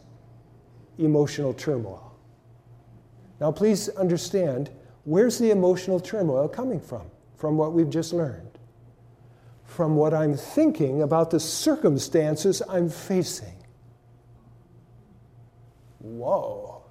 emotional 0.98 1.52
turmoil. 1.52 2.14
Now, 3.40 3.50
please 3.50 3.88
understand 3.90 4.70
where's 5.04 5.38
the 5.38 5.50
emotional 5.50 5.98
turmoil 5.98 6.48
coming 6.48 6.80
from? 6.80 7.02
From 7.36 7.56
what 7.56 7.72
we've 7.72 7.90
just 7.90 8.12
learned. 8.12 8.51
From 9.76 9.96
what 9.96 10.12
I'm 10.12 10.36
thinking 10.36 11.00
about 11.00 11.30
the 11.30 11.40
circumstances 11.40 12.60
I'm 12.68 12.90
facing. 12.90 13.56
Whoa. 16.00 16.82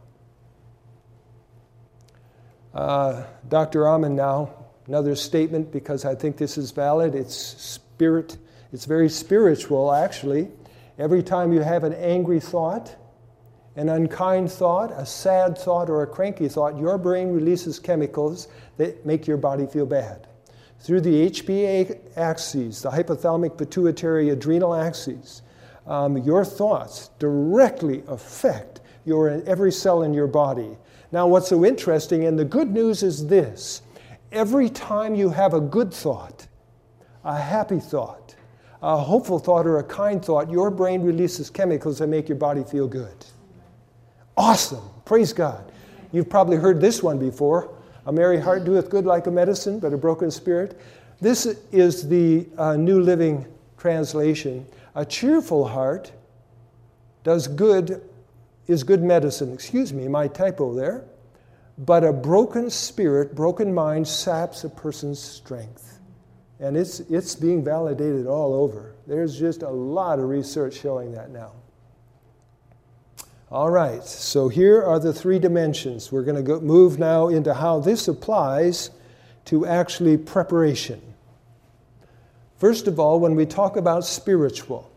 Uh, 2.73 3.23
Dr. 3.47 3.87
Amen 3.87 4.15
now, 4.15 4.49
another 4.87 5.15
statement 5.15 5.71
because 5.71 6.05
I 6.05 6.15
think 6.15 6.37
this 6.37 6.57
is 6.57 6.71
valid. 6.71 7.13
It's 7.13 7.35
spirit, 7.35 8.37
it's 8.73 8.85
very 8.85 9.09
spiritual 9.09 9.93
actually. 9.93 10.49
Every 10.97 11.21
time 11.21 11.53
you 11.53 11.61
have 11.61 11.83
an 11.83 11.93
angry 11.93 12.39
thought, 12.39 12.95
an 13.75 13.89
unkind 13.89 14.51
thought, 14.51 14.91
a 14.91 15.05
sad 15.05 15.55
thought, 15.55 15.89
or 15.89 16.01
a 16.01 16.07
cranky 16.07 16.47
thought, 16.47 16.79
your 16.79 16.97
brain 16.97 17.29
releases 17.31 17.79
chemicals 17.79 18.47
that 18.77 19.05
make 19.05 19.27
your 19.27 19.37
body 19.37 19.67
feel 19.67 19.85
bad. 19.85 20.27
Through 20.81 21.01
the 21.01 21.29
HPA 21.29 22.17
axes, 22.17 22.81
the 22.81 22.89
hypothalamic 22.89 23.55
pituitary 23.55 24.29
adrenal 24.29 24.73
axes, 24.73 25.43
um, 25.85 26.17
your 26.17 26.43
thoughts 26.43 27.11
directly 27.19 28.03
affect 28.07 28.81
your, 29.05 29.43
every 29.45 29.71
cell 29.71 30.01
in 30.01 30.11
your 30.11 30.25
body. 30.25 30.75
Now, 31.11 31.27
what's 31.27 31.49
so 31.49 31.63
interesting, 31.65 32.25
and 32.25 32.37
the 32.37 32.45
good 32.45 32.71
news 32.71 33.03
is 33.03 33.27
this 33.27 33.83
every 34.31 34.69
time 34.69 35.13
you 35.13 35.29
have 35.29 35.53
a 35.53 35.61
good 35.61 35.93
thought, 35.93 36.47
a 37.23 37.37
happy 37.37 37.79
thought, 37.79 38.35
a 38.81 38.97
hopeful 38.97 39.37
thought, 39.37 39.67
or 39.67 39.77
a 39.77 39.83
kind 39.83 40.23
thought, 40.23 40.49
your 40.49 40.71
brain 40.71 41.03
releases 41.03 41.51
chemicals 41.51 41.99
that 41.99 42.07
make 42.07 42.27
your 42.27 42.37
body 42.37 42.63
feel 42.63 42.87
good. 42.87 43.25
Awesome. 44.35 44.83
Praise 45.05 45.31
God. 45.31 45.71
You've 46.11 46.29
probably 46.29 46.57
heard 46.57 46.81
this 46.81 47.03
one 47.03 47.19
before. 47.19 47.71
A 48.05 48.11
merry 48.11 48.39
heart 48.39 48.65
doeth 48.65 48.89
good 48.89 49.05
like 49.05 49.27
a 49.27 49.31
medicine, 49.31 49.79
but 49.79 49.93
a 49.93 49.97
broken 49.97 50.31
spirit. 50.31 50.79
This 51.19 51.45
is 51.71 52.07
the 52.07 52.47
uh, 52.57 52.75
New 52.75 52.99
Living 53.01 53.45
Translation. 53.77 54.65
A 54.95 55.05
cheerful 55.05 55.67
heart 55.67 56.11
does 57.23 57.47
good 57.47 58.01
is 58.67 58.83
good 58.83 59.03
medicine. 59.03 59.53
Excuse 59.53 59.93
me, 59.93 60.07
my 60.07 60.27
typo 60.27 60.73
there. 60.73 61.03
But 61.77 62.03
a 62.03 62.13
broken 62.13 62.69
spirit, 62.69 63.35
broken 63.35 63.73
mind 63.73 64.07
saps 64.07 64.63
a 64.63 64.69
person's 64.69 65.19
strength. 65.19 65.99
And 66.59 66.77
it's, 66.77 66.99
it's 67.01 67.35
being 67.35 67.63
validated 67.63 68.27
all 68.27 68.53
over. 68.53 68.93
There's 69.07 69.37
just 69.37 69.63
a 69.63 69.69
lot 69.69 70.19
of 70.19 70.25
research 70.29 70.75
showing 70.75 71.11
that 71.13 71.31
now. 71.31 71.53
All 73.51 73.69
right, 73.69 74.01
so 74.01 74.47
here 74.47 74.81
are 74.81 74.97
the 74.97 75.11
three 75.11 75.37
dimensions. 75.37 76.09
We're 76.09 76.23
going 76.23 76.41
to 76.41 76.61
move 76.61 76.97
now 76.97 77.27
into 77.27 77.53
how 77.53 77.81
this 77.81 78.07
applies 78.07 78.91
to 79.43 79.65
actually 79.65 80.15
preparation. 80.15 81.01
First 82.59 82.87
of 82.87 82.97
all, 82.97 83.19
when 83.19 83.35
we 83.35 83.45
talk 83.45 83.75
about 83.75 84.05
spiritual, 84.05 84.89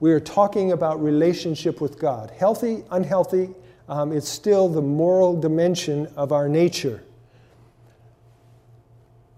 we 0.00 0.10
are 0.10 0.18
talking 0.18 0.72
about 0.72 1.00
relationship 1.00 1.80
with 1.80 1.96
God. 1.96 2.32
Healthy, 2.32 2.82
unhealthy, 2.90 3.50
um, 3.88 4.10
it's 4.10 4.28
still 4.28 4.68
the 4.68 4.82
moral 4.82 5.40
dimension 5.40 6.08
of 6.16 6.32
our 6.32 6.48
nature. 6.48 7.04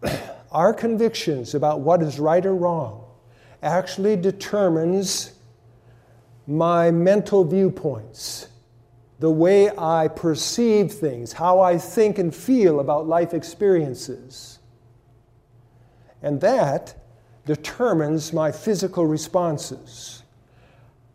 our 0.51 0.73
convictions 0.73 1.55
about 1.55 1.81
what 1.81 2.01
is 2.01 2.19
right 2.19 2.47
or 2.47 2.55
wrong 2.55 3.05
actually 3.63 4.17
determines 4.17 5.36
my 6.47 6.91
mental 6.91 7.45
viewpoints, 7.45 8.49
the 9.19 9.31
way 9.31 9.71
I 9.77 10.09
perceive 10.09 10.93
things, 10.93 11.33
how 11.33 11.61
I 11.61 11.79
think 11.79 12.19
and 12.19 12.35
feel 12.35 12.81
about 12.81 13.07
life 13.07 13.35
experiences. 13.35 14.59
And 16.23 16.41
that 16.41 16.95
determines 17.45 18.33
my 18.33 18.53
physical 18.53 19.07
responses 19.07 20.23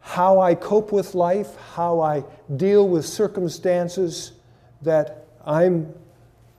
how 0.01 0.41
I 0.41 0.55
cope 0.55 0.91
with 0.91 1.15
life, 1.15 1.55
how 1.73 2.01
I 2.01 2.23
deal 2.57 2.87
with 2.89 3.05
circumstances 3.05 4.33
that 4.81 5.27
I'm 5.45 5.93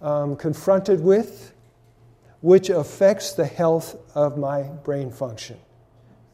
um, 0.00 0.37
confronted 0.37 1.00
with, 1.00 1.52
which 2.41 2.71
affects 2.71 3.33
the 3.33 3.45
health 3.45 3.97
of 4.14 4.38
my 4.38 4.62
brain 4.62 5.11
function. 5.11 5.59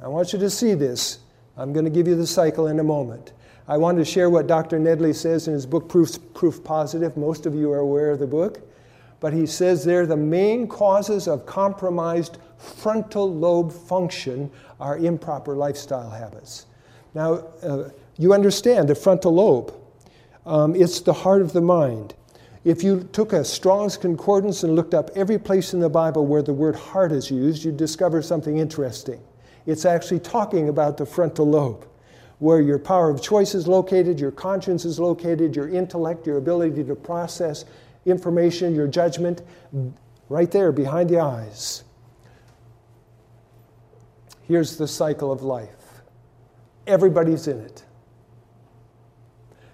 I 0.01 0.09
want 0.09 0.33
you 0.33 0.39
to 0.39 0.51
see 0.51 0.75
this. 0.75 1.19
I'm 1.59 1.73
going 1.73 1.85
to 1.85 1.91
give 1.91 2.07
you 2.07 2.15
the 2.15 2.27
cycle 2.27 2.69
in 2.69 2.79
a 2.79 2.85
moment. 2.85 3.33
I 3.67 3.77
want 3.77 3.99
to 3.99 4.05
share 4.05 4.31
what 4.31 4.47
Dr. 4.47 4.79
Nedley 4.79 5.15
says 5.15 5.49
in 5.49 5.55
his 5.55 5.67
book, 5.67 5.89
Proof, 5.89 6.17
Proof 6.33 6.63
Positive. 6.63 7.17
Most 7.17 7.45
of 7.45 7.55
you 7.55 7.73
are 7.73 7.81
aware 7.81 8.11
of 8.11 8.21
the 8.21 8.27
book. 8.27 8.61
But 9.21 9.33
he 9.33 9.47
says 9.47 9.85
there 9.85 10.07
the 10.07 10.17
main 10.17 10.69
causes 10.69 11.27
of 11.27 11.45
compromised 11.45 12.39
frontal 12.57 13.33
lobe 13.33 13.73
function 13.73 14.51
are 14.79 14.97
improper 14.99 15.57
lifestyle 15.57 16.11
habits. 16.11 16.67
Now, 17.15 17.45
uh, 17.63 17.91
you 18.17 18.33
understand 18.33 18.89
the 18.89 18.95
frontal 18.95 19.35
lobe, 19.35 19.75
um, 20.47 20.75
it's 20.77 21.01
the 21.01 21.13
heart 21.13 21.43
of 21.43 21.53
the 21.53 21.61
mind. 21.61 22.15
If 22.65 22.83
you 22.83 23.09
took 23.13 23.33
a 23.33 23.45
Strong's 23.45 23.97
Concordance 23.97 24.63
and 24.63 24.75
looked 24.75 24.95
up 24.95 25.11
every 25.15 25.39
place 25.39 25.75
in 25.75 25.81
the 25.81 25.89
Bible 25.89 26.27
where 26.27 26.43
the 26.43 26.53
word 26.53 26.77
heart 26.77 27.13
is 27.13 27.31
used, 27.31 27.65
you'd 27.65 27.77
discover 27.77 28.23
something 28.23 28.59
interesting. 28.59 29.21
It's 29.69 29.85
actually 29.85 30.21
talking 30.21 30.71
about 30.71 30.97
the 30.97 31.05
frontal 31.05 31.47
lobe, 31.47 31.87
where 32.39 32.63
your 32.63 32.79
power 32.79 33.11
of 33.11 33.21
choice 33.21 33.55
is 33.55 33.69
located, 33.69 34.19
your 34.19 34.31
conscience 34.31 34.87
is 34.87 34.99
located, 34.99 35.55
your 35.55 35.69
intellect, 35.69 36.27
your 36.27 36.39
ability 36.39 36.85
to 36.85 36.95
process 36.95 37.67
information, 38.07 38.75
your 38.75 38.89
judgment, 38.89 39.43
right 40.31 40.51
there 40.51 40.73
behind 40.73 41.11
the 41.11 41.21
eyes. 41.21 41.85
Here's 44.45 44.79
the 44.79 44.89
cycle 44.89 45.31
of 45.31 45.43
life 45.43 46.01
everybody's 46.87 47.47
in 47.47 47.61
it. 47.61 47.85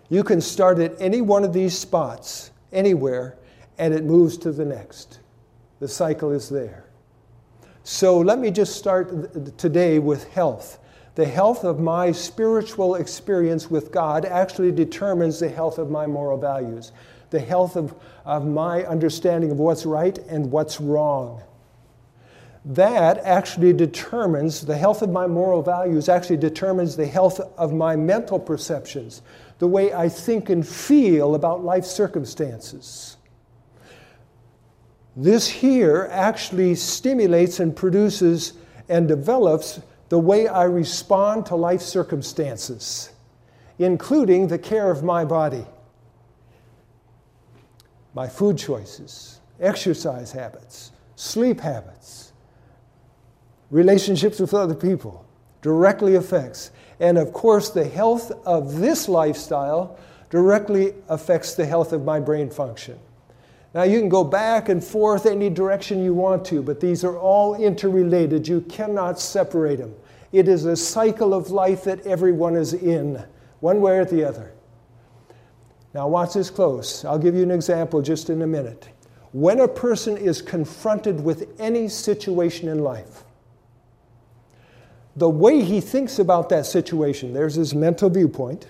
You 0.08 0.24
can 0.24 0.40
start 0.40 0.80
at 0.80 1.00
any 1.00 1.20
one 1.20 1.44
of 1.44 1.52
these 1.52 1.78
spots, 1.78 2.50
anywhere, 2.72 3.38
and 3.78 3.94
it 3.94 4.02
moves 4.02 4.38
to 4.38 4.50
the 4.50 4.64
next. 4.64 5.20
The 5.78 5.86
cycle 5.86 6.32
is 6.32 6.48
there. 6.48 6.83
So 7.86 8.18
let 8.18 8.38
me 8.38 8.50
just 8.50 8.76
start 8.76 9.58
today 9.58 9.98
with 9.98 10.32
health. 10.32 10.78
The 11.16 11.26
health 11.26 11.64
of 11.64 11.80
my 11.80 12.12
spiritual 12.12 12.94
experience 12.94 13.70
with 13.70 13.92
God 13.92 14.24
actually 14.24 14.72
determines 14.72 15.38
the 15.38 15.50
health 15.50 15.76
of 15.76 15.90
my 15.90 16.06
moral 16.06 16.38
values, 16.38 16.92
the 17.28 17.38
health 17.38 17.76
of, 17.76 17.94
of 18.24 18.46
my 18.46 18.84
understanding 18.84 19.50
of 19.50 19.58
what's 19.58 19.84
right 19.84 20.16
and 20.30 20.50
what's 20.50 20.80
wrong. 20.80 21.42
That 22.64 23.18
actually 23.18 23.74
determines 23.74 24.62
the 24.62 24.78
health 24.78 25.02
of 25.02 25.10
my 25.10 25.26
moral 25.26 25.60
values, 25.60 26.08
actually 26.08 26.38
determines 26.38 26.96
the 26.96 27.06
health 27.06 27.38
of 27.58 27.74
my 27.74 27.96
mental 27.96 28.38
perceptions, 28.38 29.20
the 29.58 29.68
way 29.68 29.92
I 29.92 30.08
think 30.08 30.48
and 30.48 30.66
feel 30.66 31.34
about 31.34 31.62
life 31.62 31.84
circumstances. 31.84 33.13
This 35.16 35.48
here 35.48 36.08
actually 36.10 36.74
stimulates 36.74 37.60
and 37.60 37.74
produces 37.74 38.54
and 38.88 39.06
develops 39.06 39.80
the 40.08 40.18
way 40.18 40.48
I 40.48 40.64
respond 40.64 41.46
to 41.46 41.56
life 41.56 41.80
circumstances, 41.80 43.10
including 43.78 44.48
the 44.48 44.58
care 44.58 44.90
of 44.90 45.04
my 45.04 45.24
body, 45.24 45.64
my 48.12 48.28
food 48.28 48.58
choices, 48.58 49.40
exercise 49.60 50.32
habits, 50.32 50.92
sleep 51.16 51.60
habits, 51.60 52.32
relationships 53.70 54.40
with 54.40 54.52
other 54.52 54.74
people 54.74 55.24
directly 55.62 56.16
affects. 56.16 56.70
And 57.00 57.18
of 57.18 57.32
course, 57.32 57.70
the 57.70 57.84
health 57.84 58.30
of 58.44 58.78
this 58.78 59.08
lifestyle 59.08 59.98
directly 60.28 60.94
affects 61.08 61.54
the 61.54 61.66
health 61.66 61.92
of 61.92 62.04
my 62.04 62.20
brain 62.20 62.50
function. 62.50 62.98
Now, 63.74 63.82
you 63.82 63.98
can 63.98 64.08
go 64.08 64.22
back 64.22 64.68
and 64.68 64.82
forth 64.82 65.26
any 65.26 65.50
direction 65.50 66.02
you 66.02 66.14
want 66.14 66.44
to, 66.46 66.62
but 66.62 66.78
these 66.78 67.02
are 67.02 67.18
all 67.18 67.56
interrelated. 67.56 68.46
You 68.46 68.60
cannot 68.62 69.18
separate 69.18 69.80
them. 69.80 69.92
It 70.30 70.46
is 70.46 70.64
a 70.64 70.76
cycle 70.76 71.34
of 71.34 71.50
life 71.50 71.82
that 71.84 72.06
everyone 72.06 72.54
is 72.54 72.72
in, 72.72 73.22
one 73.58 73.80
way 73.80 73.98
or 73.98 74.04
the 74.04 74.24
other. 74.24 74.52
Now, 75.92 76.06
watch 76.06 76.34
this 76.34 76.50
close. 76.50 77.04
I'll 77.04 77.18
give 77.18 77.34
you 77.34 77.42
an 77.42 77.50
example 77.50 78.00
just 78.00 78.30
in 78.30 78.42
a 78.42 78.46
minute. 78.46 78.88
When 79.32 79.60
a 79.60 79.68
person 79.68 80.16
is 80.16 80.40
confronted 80.40 81.22
with 81.22 81.60
any 81.60 81.88
situation 81.88 82.68
in 82.68 82.78
life, 82.78 83.24
the 85.16 85.28
way 85.28 85.62
he 85.62 85.80
thinks 85.80 86.20
about 86.20 86.48
that 86.50 86.66
situation, 86.66 87.32
there's 87.32 87.56
his 87.56 87.74
mental 87.74 88.10
viewpoint, 88.10 88.68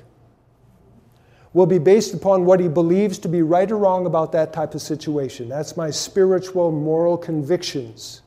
will 1.55 1.67
be 1.67 1.79
based 1.79 2.12
upon 2.12 2.45
what 2.45 2.61
he 2.61 2.69
believes 2.69 3.17
to 3.17 3.29
be 3.29 3.40
right 3.40 3.71
or 3.71 3.79
wrong 3.79 4.07
about 4.07 4.33
that 4.33 4.53
type 4.53 4.75
of 4.75 4.83
situation. 4.83 5.49
That's 5.49 5.77
my 5.77 5.88
spiritual, 5.88 6.73
moral 6.73 7.17
convictions, 7.17 8.23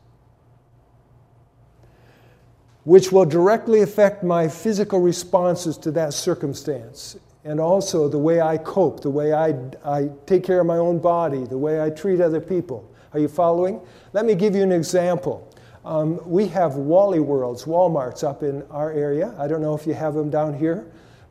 which 2.86 3.12
will 3.12 3.26
directly 3.26 3.82
affect 3.82 4.24
my 4.24 4.48
physical 4.48 5.02
responses 5.02 5.78
to 5.80 5.92
that 5.92 6.13
circumstance. 6.13 7.18
And 7.44 7.60
also 7.60 8.08
the 8.08 8.18
way 8.18 8.40
I 8.40 8.58
cope, 8.58 9.02
the 9.02 9.10
way 9.10 9.34
I, 9.34 9.54
I 9.86 10.10
take 10.26 10.44
care 10.44 10.62
of 10.62 10.66
my 10.66 10.78
own 10.78 11.00
body, 11.00 11.44
the 11.44 11.58
way 11.58 11.82
I 11.82 11.90
treat 11.90 12.22
other 12.22 12.42
people. 12.42 12.90
Are 13.12 13.20
you 13.20 13.28
following? 13.28 13.82
Let 14.13 14.26
me 14.26 14.36
give 14.36 14.56
you 14.56 14.63
an 14.63 14.72
example. 14.72 15.54
Um, 15.84 16.20
we 16.26 16.48
have 16.48 16.76
Wally 16.76 17.20
Worlds, 17.20 17.66
Walmarts 17.66 18.24
up 18.24 18.42
in 18.42 18.63
our 18.70 18.92
area. 18.92 19.34
I 19.38 19.48
don't 19.48 19.62
know 19.62 19.76
if 19.76 19.86
you 19.86 19.94
have 19.94 20.13
them 20.13 20.30
down 20.30 20.54
here 20.54 20.88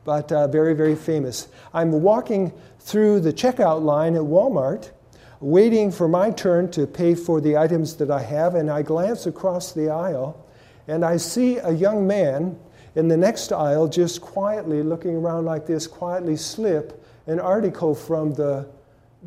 but 0.07 0.31
uh, 0.31 0.47
very, 0.47 0.73
very 0.73 0.95
famous. 0.95 1.49
I'm 1.73 1.91
walking 2.01 2.51
through 2.79 3.19
the 3.19 3.33
checkout 3.33 3.83
line 3.83 4.15
at 4.15 4.21
Walmart, 4.21 4.89
waiting 5.41 5.91
for 5.91 6.07
my 6.07 6.31
turn 6.31 6.71
to 6.71 6.87
pay 6.87 7.13
for 7.13 7.39
the 7.41 7.57
items 7.57 7.97
that 7.97 8.09
I 8.09 8.23
have, 8.23 8.55
and 8.55 8.71
I 8.71 8.81
glance 8.81 9.27
across 9.27 9.73
the 9.73 9.89
aisle 9.89 10.47
and 10.87 11.03
I 11.03 11.17
see 11.17 11.57
a 11.57 11.71
young 11.71 12.07
man 12.07 12.57
in 12.95 13.07
the 13.07 13.17
next 13.17 13.51
aisle 13.51 13.87
just 13.87 14.21
quietly 14.21 14.81
looking 14.81 15.15
around 15.15 15.45
like 15.45 15.65
this, 15.65 15.85
quietly 15.85 16.37
slip 16.37 17.03
an 17.27 17.39
article 17.39 17.93
from 17.93 18.33
the 18.33 18.67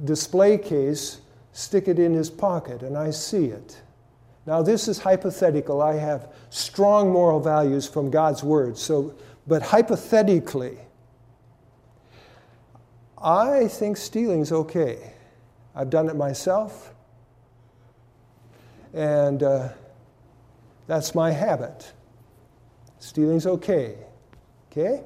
display 0.05 0.57
case, 0.57 1.21
stick 1.53 1.87
it 1.87 1.99
in 1.99 2.15
his 2.15 2.31
pocket, 2.31 2.83
and 2.83 2.97
I 2.97 3.11
see 3.11 3.47
it. 3.47 3.81
Now, 4.47 4.63
this 4.63 4.89
is 4.89 4.99
hypothetical. 4.99 5.83
I 5.83 5.95
have 5.95 6.33
strong 6.49 7.11
moral 7.11 7.41
values 7.41 7.87
from 7.87 8.11
God's 8.11 8.43
Word, 8.43 8.79
so 8.79 9.15
but 9.47 9.63
hypothetically, 9.63 10.79
I 13.23 13.69
think 13.69 13.97
stealing's 13.97 14.53
okay. 14.53 15.13
I've 15.75 15.91
done 15.91 16.09
it 16.09 16.17
myself, 16.17 16.95
and 18.95 19.43
uh, 19.43 19.69
that's 20.87 21.15
my 21.15 21.31
habit. 21.31 21.93
Stealing's 22.99 23.47
okay. 23.47 23.97
Okay? 24.71 25.03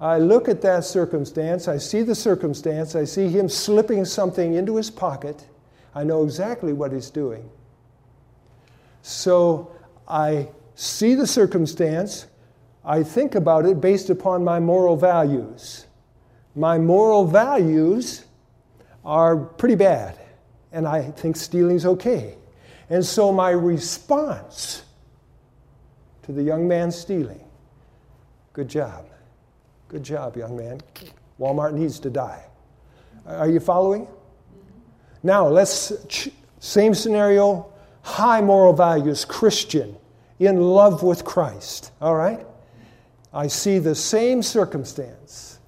I 0.00 0.18
look 0.18 0.48
at 0.48 0.62
that 0.62 0.84
circumstance, 0.84 1.68
I 1.68 1.76
see 1.76 2.02
the 2.02 2.14
circumstance, 2.14 2.94
I 2.94 3.04
see 3.04 3.28
him 3.28 3.48
slipping 3.50 4.06
something 4.06 4.54
into 4.54 4.76
his 4.76 4.90
pocket. 4.90 5.46
I 5.94 6.04
know 6.04 6.24
exactly 6.24 6.72
what 6.72 6.92
he's 6.92 7.10
doing. 7.10 7.50
So 9.02 9.70
I 10.08 10.48
see 10.74 11.14
the 11.14 11.26
circumstance, 11.26 12.26
I 12.84 13.02
think 13.02 13.34
about 13.34 13.66
it 13.66 13.80
based 13.80 14.10
upon 14.10 14.44
my 14.44 14.58
moral 14.60 14.96
values. 14.96 15.86
My 16.54 16.78
moral 16.78 17.26
values 17.26 18.24
are 19.04 19.36
pretty 19.36 19.74
bad, 19.74 20.18
and 20.72 20.86
I 20.86 21.02
think 21.02 21.36
stealing's 21.36 21.86
okay. 21.86 22.36
And 22.88 23.04
so 23.04 23.32
my 23.32 23.50
response 23.50 24.82
to 26.22 26.32
the 26.32 26.42
young 26.42 26.66
man 26.66 26.90
stealing, 26.90 27.44
good 28.52 28.68
job. 28.68 29.06
Good 29.88 30.04
job, 30.04 30.36
young 30.36 30.56
man. 30.56 30.80
Walmart 31.40 31.72
needs 31.72 31.98
to 32.00 32.10
die. 32.10 32.44
Are 33.26 33.48
you 33.48 33.58
following? 33.58 34.06
Now, 35.22 35.48
let's, 35.48 35.92
same 36.60 36.94
scenario, 36.94 37.72
high 38.02 38.40
moral 38.40 38.72
values, 38.72 39.24
Christian, 39.24 39.96
in 40.38 40.60
love 40.60 41.02
with 41.02 41.24
Christ, 41.24 41.90
all 42.00 42.14
right? 42.14 42.46
I 43.32 43.46
see 43.46 43.78
the 43.78 43.94
same 43.94 44.42
circumstance. 44.42 45.58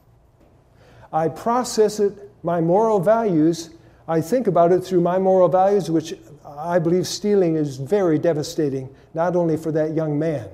I 1.13 1.29
process 1.29 2.01
it, 2.01 2.31
my 2.43 2.61
moral 2.61 2.99
values, 2.99 3.71
I 4.09 4.21
think 4.21 4.47
about 4.47 4.73
it 4.73 4.81
through 4.81 5.01
my 5.01 5.19
moral 5.19 5.49
values, 5.49 5.91
which 5.91 6.15
I 6.45 6.79
believe 6.79 7.07
stealing 7.07 7.57
is 7.57 7.77
very 7.77 8.19
devastating, 8.19 8.93
not 9.15 9.37
only 9.37 9.57
for 9.57 9.71
that 9.73 9.95
young 9.95 10.19
man, 10.19 10.49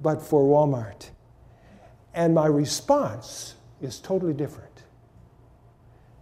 but 0.00 0.22
for 0.22 0.42
Walmart. 0.42 1.10
And 2.14 2.34
my 2.34 2.46
response 2.46 3.54
is 3.82 3.98
totally 4.00 4.32
different. 4.32 4.84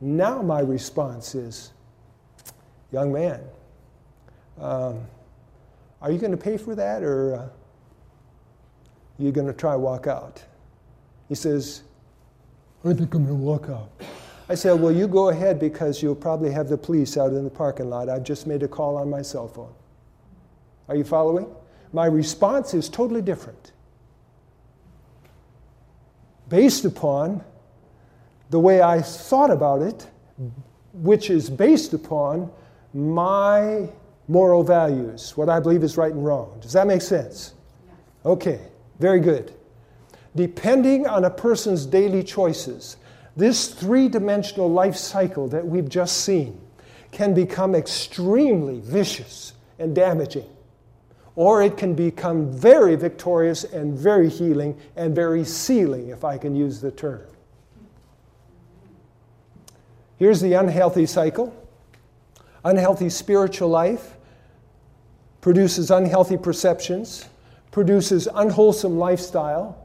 Now, 0.01 0.43
my 0.43 0.61
response 0.61 1.35
is, 1.35 1.73
young 2.91 3.13
man, 3.13 3.41
um, 4.59 5.07
are 6.03 6.11
you 6.11 6.19
going 6.19 6.33
to 6.33 6.37
pay 6.37 6.57
for 6.57 6.75
that 6.75 7.03
or? 7.03 7.51
You're 9.19 9.33
going 9.33 9.47
to 9.47 9.53
try 9.53 9.75
walk 9.77 10.07
out. 10.07 10.43
He 11.29 11.35
says, 11.35 11.83
I 12.85 12.93
think 12.93 13.15
I'm 13.15 13.25
going 13.25 13.29
to 13.29 13.35
walk 13.35 13.69
out. 13.69 13.91
I 14.49 14.55
said, 14.55 14.75
Well, 14.75 14.93
you 14.93 15.09
go 15.09 15.31
ahead 15.31 15.59
because 15.59 16.03
you'll 16.03 16.15
probably 16.15 16.53
have 16.53 16.69
the 16.69 16.79
police 16.79 17.17
out 17.17 17.33
in 17.33 17.45
the 17.45 17.51
parking 17.51 17.91
lot. 17.91 18.09
I've 18.09 18.23
just 18.23 18.47
made 18.47 18.63
a 18.63 18.69
call 18.69 18.97
on 18.97 19.11
my 19.11 19.23
cell 19.23 19.49
phone. 19.49 19.73
Are 20.89 20.95
you 20.95 21.05
following? 21.05 21.47
My 21.93 22.07
response 22.07 22.75
is 22.75 22.89
totally 22.89 23.23
different. 23.23 23.73
Based 26.49 26.85
upon 26.85 27.43
the 28.51 28.61
way 28.61 28.83
I 28.83 29.03
thought 29.03 29.51
about 29.51 29.83
it, 29.83 30.07
which 30.93 31.31
is 31.31 31.51
based 31.51 31.93
upon 31.93 32.51
my 32.95 33.89
moral 34.29 34.63
values, 34.63 35.37
what 35.37 35.49
I 35.49 35.59
believe 35.59 35.83
is 35.83 35.97
right 35.97 36.13
and 36.13 36.25
wrong. 36.25 36.59
Does 36.61 36.73
that 36.73 36.87
make 36.87 37.03
sense? 37.03 37.55
Okay, 38.25 38.61
very 38.99 39.21
good. 39.21 39.53
Depending 40.35 41.07
on 41.07 41.25
a 41.25 41.31
person's 41.31 41.87
daily 41.87 42.23
choices, 42.23 42.97
this 43.37 43.69
three 43.69 44.09
dimensional 44.09 44.71
life 44.71 44.97
cycle 44.97 45.49
that 45.49 45.67
we've 45.67 45.89
just 45.89 46.25
seen 46.25 46.61
can 47.11 47.35
become 47.35 47.75
extremely 47.75 48.81
vicious 48.81 49.55
and 49.79 49.95
damaging. 49.95 50.49
Or 51.35 51.63
it 51.63 51.77
can 51.77 51.95
become 51.95 52.51
very 52.51 52.97
victorious 52.97 53.65
and 53.65 53.99
very 53.99 54.29
healing 54.31 54.79
and 54.97 55.15
very 55.15 55.45
sealing, 55.45 56.09
if 56.09 56.25
I 56.25 56.39
can 56.39 56.55
use 56.55 56.81
the 56.81 56.91
term. 56.91 57.23
Here's 60.19 60.41
the 60.41 60.55
unhealthy 60.55 61.07
cycle 61.07 61.55
unhealthy 62.65 63.09
spiritual 63.09 63.69
life 63.69 64.17
produces 65.41 65.91
unhealthy 65.91 66.37
perceptions, 66.37 67.27
produces 67.77 68.27
unwholesome 68.35 68.97
lifestyle, 68.97 69.77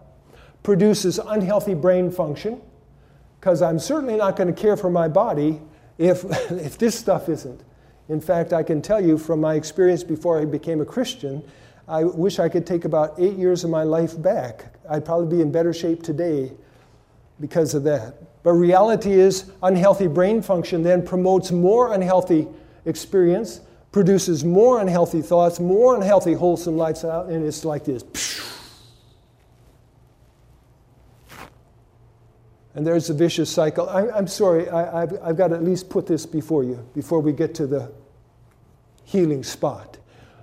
produces 0.64 1.20
unhealthy 1.20 1.74
brain 1.74 2.10
function, 2.10 2.62
because 3.38 3.62
I'm 3.62 3.80
certainly 3.80 4.16
not 4.16 4.38
going 4.38 4.48
to 4.48 4.54
care 4.54 4.78
for 4.78 4.90
my 4.90 5.10
body 5.10 5.60
if, 5.98 6.24
if 6.52 6.78
this 6.78 6.98
stuff 6.98 7.28
isn't. 7.28 7.60
In 8.08 8.22
fact, 8.22 8.54
I 8.54 8.64
can 8.64 8.82
tell 8.82 9.02
you 9.02 9.18
from 9.18 9.42
my 9.42 9.56
experience 9.56 10.06
before 10.06 10.40
I 10.40 10.46
became 10.46 10.80
a 10.80 10.86
Christian, 10.86 11.44
I 11.86 12.06
wish 12.06 12.40
I 12.40 12.48
could 12.48 12.66
take 12.66 12.86
about 12.86 13.16
eight 13.20 13.36
years 13.36 13.66
of 13.66 13.70
my 13.70 13.84
life 13.84 14.22
back. 14.22 14.74
I'd 14.90 15.04
probably 15.04 15.36
be 15.36 15.42
in 15.42 15.52
better 15.52 15.74
shape 15.74 16.02
today 16.02 16.54
because 17.42 17.74
of 17.74 17.84
that. 17.84 18.42
But 18.42 18.54
reality 18.54 19.12
is, 19.12 19.52
unhealthy 19.62 20.08
brain 20.08 20.42
function 20.42 20.82
then 20.82 21.06
promotes 21.06 21.52
more 21.52 21.92
unhealthy 21.92 22.48
experience, 22.86 23.60
produces 23.92 24.44
more 24.44 24.80
unhealthy 24.80 25.22
thoughts, 25.22 25.60
more 25.60 25.96
unhealthy 25.96 26.34
wholesome 26.34 26.78
lifestyle, 26.78 27.24
and 27.28 27.46
it's 27.46 27.66
like 27.66 27.86
this. 27.86 28.04
And 32.74 32.88
there's 32.88 33.10
a 33.10 33.14
vicious 33.14 33.50
cycle. 33.50 33.90
I, 33.90 34.18
am 34.18 34.28
sorry, 34.28 34.70
I, 34.70 35.04
I've, 35.04 35.22
I've 35.22 35.38
got 35.38 35.50
to 35.50 35.56
at 35.56 35.64
least 35.64 35.90
put 35.90 36.08
this 36.08 36.26
before 36.26 36.64
you 36.64 36.76
before 36.94 37.20
we 37.20 37.34
get 37.34 37.54
to 37.56 37.68
the 37.68 37.92
healing 39.04 39.44
spot. 39.44 39.98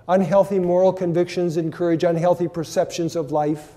Unhealthy 0.09 0.59
moral 0.59 0.93
convictions 0.93 1.57
encourage 1.57 2.05
unhealthy 2.05 2.49
perceptions 2.49 3.17
of 3.17 3.31
life, 3.33 3.75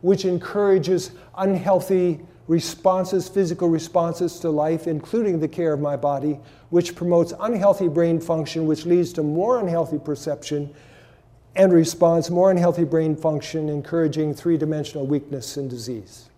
which 0.00 0.24
encourages 0.24 1.12
unhealthy 1.36 2.20
responses, 2.50 3.28
physical 3.28 3.68
responses 3.68 4.40
to 4.40 4.50
life, 4.50 4.88
including 4.88 5.38
the 5.38 5.46
care 5.46 5.72
of 5.72 5.78
my 5.78 5.96
body, 5.96 6.36
which 6.70 6.96
promotes 6.96 7.32
unhealthy 7.38 7.86
brain 7.86 8.20
function, 8.20 8.66
which 8.66 8.84
leads 8.84 9.12
to 9.12 9.22
more 9.22 9.60
unhealthy 9.60 10.00
perception 10.00 10.68
and 11.54 11.72
response, 11.72 12.28
more 12.28 12.50
unhealthy 12.50 12.82
brain 12.82 13.14
function, 13.14 13.68
encouraging 13.68 14.34
three 14.34 14.56
dimensional 14.56 15.06
weakness 15.06 15.58
and 15.58 15.70
disease. 15.70 16.28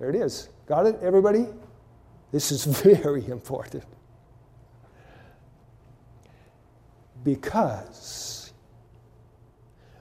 There 0.00 0.10
it 0.10 0.16
is. 0.16 0.48
Got 0.66 0.86
it, 0.86 0.98
everybody? 1.02 1.46
This 2.32 2.50
is 2.50 2.64
very 2.82 3.24
important. 3.28 3.84
Because 7.22 8.52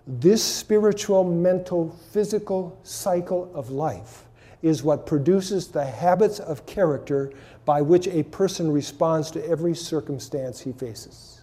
this 0.08 0.44
spiritual, 0.44 1.24
mental, 1.24 1.96
physical 2.10 2.76
cycle 2.82 3.52
of 3.54 3.70
life 3.70 4.26
is 4.62 4.84
what 4.84 5.06
produces 5.06 5.68
the 5.68 5.86
habits 5.86 6.40
of 6.40 6.66
character 6.66 7.32
by 7.66 7.82
which 7.82 8.08
a 8.08 8.24
person 8.24 8.72
responds 8.72 9.32
to 9.32 9.48
every 9.48 9.74
circumstance 9.74 10.62
he 10.62 10.72
faces. 10.72 11.42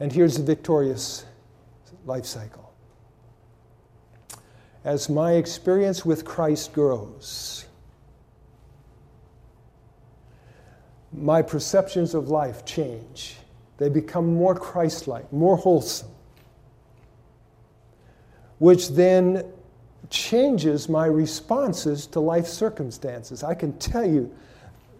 And 0.00 0.12
here's 0.12 0.36
the 0.36 0.42
victorious 0.42 1.24
life 2.04 2.26
cycle. 2.26 2.72
As 4.84 5.08
my 5.08 5.32
experience 5.32 6.04
with 6.04 6.24
Christ 6.24 6.72
grows, 6.72 7.66
my 11.12 11.40
perceptions 11.40 12.14
of 12.14 12.28
life 12.28 12.64
change. 12.64 13.36
They 13.78 13.88
become 13.88 14.34
more 14.34 14.54
Christ 14.54 15.06
like, 15.08 15.32
more 15.32 15.56
wholesome 15.56 16.13
which 18.58 18.90
then 18.90 19.44
changes 20.10 20.88
my 20.88 21.06
responses 21.06 22.06
to 22.08 22.20
life 22.20 22.46
circumstances. 22.46 23.42
I 23.42 23.54
can 23.54 23.76
tell 23.78 24.06
you, 24.06 24.32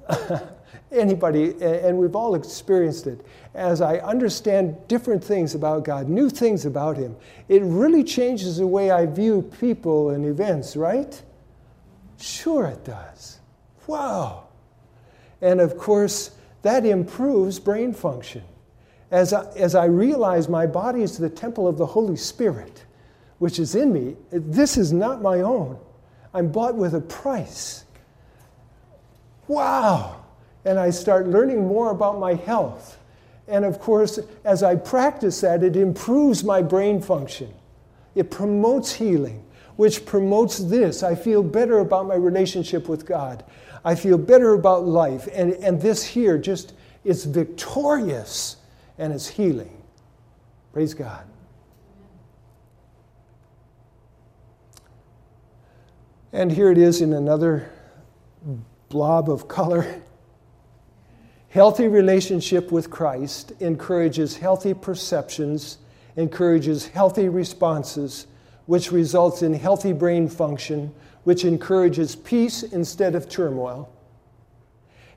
anybody, 0.92 1.54
and 1.62 1.98
we've 1.98 2.16
all 2.16 2.34
experienced 2.34 3.06
it, 3.06 3.24
as 3.54 3.80
I 3.80 3.98
understand 3.98 4.76
different 4.88 5.22
things 5.22 5.54
about 5.54 5.84
God, 5.84 6.08
new 6.08 6.28
things 6.28 6.66
about 6.66 6.96
Him, 6.96 7.16
it 7.48 7.62
really 7.62 8.04
changes 8.04 8.58
the 8.58 8.66
way 8.66 8.90
I 8.90 9.06
view 9.06 9.42
people 9.60 10.10
and 10.10 10.24
events, 10.26 10.76
right? 10.76 11.20
Sure, 12.18 12.66
it 12.66 12.84
does. 12.84 13.40
Wow. 13.86 14.48
And 15.40 15.60
of 15.60 15.76
course, 15.76 16.30
that 16.62 16.86
improves 16.86 17.58
brain 17.58 17.92
function. 17.92 18.42
As 19.10 19.32
I, 19.32 19.44
as 19.52 19.74
I 19.74 19.84
realize 19.84 20.48
my 20.48 20.66
body 20.66 21.02
is 21.02 21.18
the 21.18 21.28
temple 21.28 21.68
of 21.68 21.76
the 21.76 21.86
Holy 21.86 22.16
Spirit, 22.16 22.84
which 23.38 23.58
is 23.58 23.74
in 23.74 23.92
me, 23.92 24.16
this 24.30 24.76
is 24.76 24.92
not 24.92 25.22
my 25.22 25.40
own. 25.40 25.78
I'm 26.32 26.50
bought 26.50 26.74
with 26.74 26.94
a 26.94 27.00
price. 27.00 27.84
Wow! 29.46 30.24
And 30.64 30.78
I 30.78 30.90
start 30.90 31.28
learning 31.28 31.66
more 31.66 31.90
about 31.90 32.18
my 32.18 32.34
health. 32.34 32.98
And 33.46 33.64
of 33.64 33.78
course, 33.78 34.18
as 34.44 34.62
I 34.62 34.76
practice 34.76 35.40
that, 35.42 35.62
it 35.62 35.76
improves 35.76 36.42
my 36.42 36.62
brain 36.62 37.00
function. 37.00 37.52
It 38.14 38.30
promotes 38.30 38.92
healing, 38.92 39.44
which 39.76 40.06
promotes 40.06 40.58
this. 40.58 41.02
I 41.02 41.14
feel 41.14 41.42
better 41.42 41.80
about 41.80 42.06
my 42.06 42.14
relationship 42.14 42.88
with 42.88 43.04
God. 43.04 43.44
I 43.84 43.94
feel 43.94 44.16
better 44.16 44.54
about 44.54 44.86
life. 44.86 45.28
And, 45.32 45.52
and 45.54 45.80
this 45.80 46.02
here 46.02 46.38
just 46.38 46.72
is 47.04 47.26
victorious 47.26 48.56
and 48.96 49.12
it's 49.12 49.28
healing. 49.28 49.82
Praise 50.72 50.94
God. 50.94 51.24
And 56.34 56.50
here 56.50 56.72
it 56.72 56.78
is 56.78 57.00
in 57.00 57.12
another 57.12 57.70
blob 58.88 59.30
of 59.30 59.46
color. 59.46 60.02
Healthy 61.48 61.86
relationship 61.86 62.72
with 62.72 62.90
Christ 62.90 63.52
encourages 63.60 64.36
healthy 64.36 64.74
perceptions, 64.74 65.78
encourages 66.16 66.88
healthy 66.88 67.28
responses, 67.28 68.26
which 68.66 68.90
results 68.90 69.42
in 69.42 69.54
healthy 69.54 69.92
brain 69.92 70.26
function, 70.26 70.92
which 71.22 71.44
encourages 71.44 72.16
peace 72.16 72.64
instead 72.64 73.14
of 73.14 73.28
turmoil, 73.28 73.88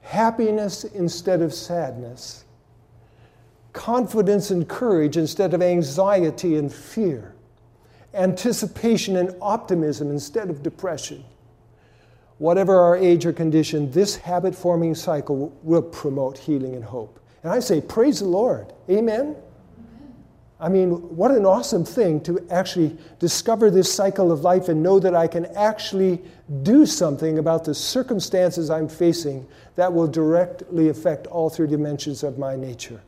happiness 0.01 0.83
instead 0.83 1.41
of 1.41 1.51
sadness, 1.51 2.45
confidence 3.73 4.51
and 4.51 4.69
courage 4.69 5.17
instead 5.17 5.55
of 5.55 5.63
anxiety 5.63 6.57
and 6.57 6.71
fear 6.71 7.33
anticipation 8.13 9.17
and 9.17 9.35
optimism 9.41 10.09
instead 10.09 10.49
of 10.49 10.63
depression. 10.63 11.23
Whatever 12.37 12.79
our 12.79 12.95
age 12.95 13.25
or 13.25 13.33
condition, 13.33 13.89
this 13.91 14.15
habit 14.15 14.53
forming 14.53 14.93
cycle 14.93 15.57
will 15.63 15.81
promote 15.81 16.37
healing 16.37 16.75
and 16.75 16.83
hope. 16.83 17.19
And 17.43 17.51
I 17.51 17.59
say, 17.59 17.81
Praise 17.81 18.19
the 18.19 18.27
Lord. 18.27 18.73
Amen? 18.89 19.35
I 20.59 20.69
mean, 20.69 20.91
what 21.15 21.29
an 21.31 21.45
awesome 21.45 21.85
thing 21.85 22.19
to 22.21 22.43
actually 22.49 22.97
discover 23.19 23.69
this 23.69 23.93
cycle 23.93 24.31
of 24.31 24.41
life 24.41 24.69
and 24.69 24.81
know 24.81 24.99
that 24.99 25.15
I 25.15 25.27
can 25.27 25.45
actually 25.55 26.19
do 26.63 26.87
something 26.87 27.37
about 27.37 27.63
the 27.63 27.75
circumstances 27.75 28.71
I'm 28.71 28.89
facing 28.89 29.47
that 29.75 29.93
will 29.93 30.07
directly 30.07 30.89
affect 30.89 31.27
all 31.27 31.51
three 31.51 31.67
dimensions 31.67 32.23
of 32.23 32.39
my 32.39 32.55
nature. 32.55 33.01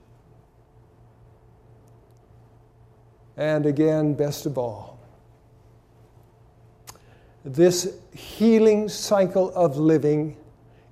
And 3.40 3.66
again, 3.66 4.16
best 4.16 4.46
of 4.46 4.58
all, 4.58 5.00
this 7.46 7.98
healing 8.14 8.90
cycle 8.90 9.54
of 9.56 9.78
living 9.78 10.36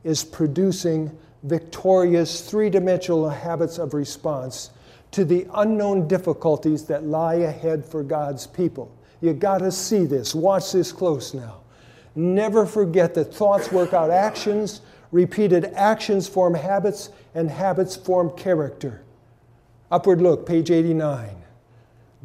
is 0.06 0.24
producing 0.24 1.12
victorious 1.44 2.50
three 2.50 2.70
dimensional 2.70 3.30
habits 3.30 3.78
of 3.78 3.94
response 3.94 4.70
to 5.12 5.26
the 5.26 5.46
unknown 5.56 6.08
difficulties 6.08 6.86
that 6.86 7.04
lie 7.04 7.36
ahead 7.36 7.84
for 7.84 8.02
God's 8.02 8.48
people. 8.48 8.96
You 9.20 9.34
got 9.34 9.58
to 9.58 9.72
see 9.72 10.06
this. 10.06 10.34
Watch 10.34 10.72
this 10.72 10.94
close 10.94 11.34
now. 11.34 11.58
Never 12.16 12.66
forget 12.66 13.14
that 13.16 13.34
thoughts 13.34 13.74
work 13.74 13.92
out 13.92 14.10
actions, 14.10 14.80
repeated 15.12 15.66
actions 15.76 16.30
form 16.30 16.54
habits, 16.54 17.10
and 17.36 17.52
habits 17.52 17.98
form 17.98 18.30
character. 18.38 19.04
Upward 19.92 20.22
look, 20.22 20.48
page 20.48 20.72
89. 20.72 21.37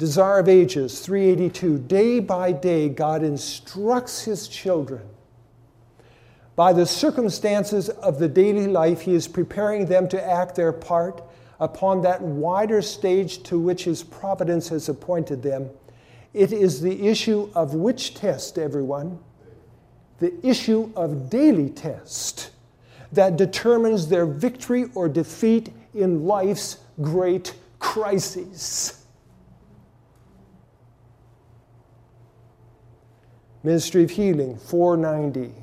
Desire 0.03 0.39
of 0.39 0.49
Ages, 0.49 0.99
382. 0.99 1.79
Day 1.79 2.19
by 2.19 2.51
day, 2.51 2.89
God 2.89 3.23
instructs 3.23 4.25
his 4.25 4.49
children. 4.49 5.01
By 6.57 6.73
the 6.73 6.85
circumstances 6.85 7.87
of 7.87 8.19
the 8.19 8.27
daily 8.27 8.67
life, 8.67 8.99
he 8.99 9.13
is 9.13 9.29
preparing 9.29 9.85
them 9.85 10.09
to 10.09 10.21
act 10.21 10.55
their 10.55 10.73
part 10.73 11.23
upon 11.61 12.01
that 12.01 12.21
wider 12.21 12.81
stage 12.81 13.43
to 13.43 13.57
which 13.57 13.85
his 13.85 14.03
providence 14.03 14.67
has 14.67 14.89
appointed 14.89 15.41
them. 15.41 15.69
It 16.33 16.51
is 16.51 16.81
the 16.81 17.07
issue 17.07 17.49
of 17.55 17.73
which 17.73 18.13
test, 18.13 18.57
everyone? 18.57 19.19
The 20.19 20.33
issue 20.45 20.91
of 20.97 21.29
daily 21.29 21.69
test 21.69 22.51
that 23.13 23.37
determines 23.37 24.09
their 24.09 24.25
victory 24.25 24.89
or 24.95 25.07
defeat 25.07 25.71
in 25.93 26.25
life's 26.25 26.79
great 26.99 27.53
crises. 27.79 29.02
Ministry 33.63 34.03
of 34.03 34.11
Healing, 34.11 34.57
490. 34.57 35.53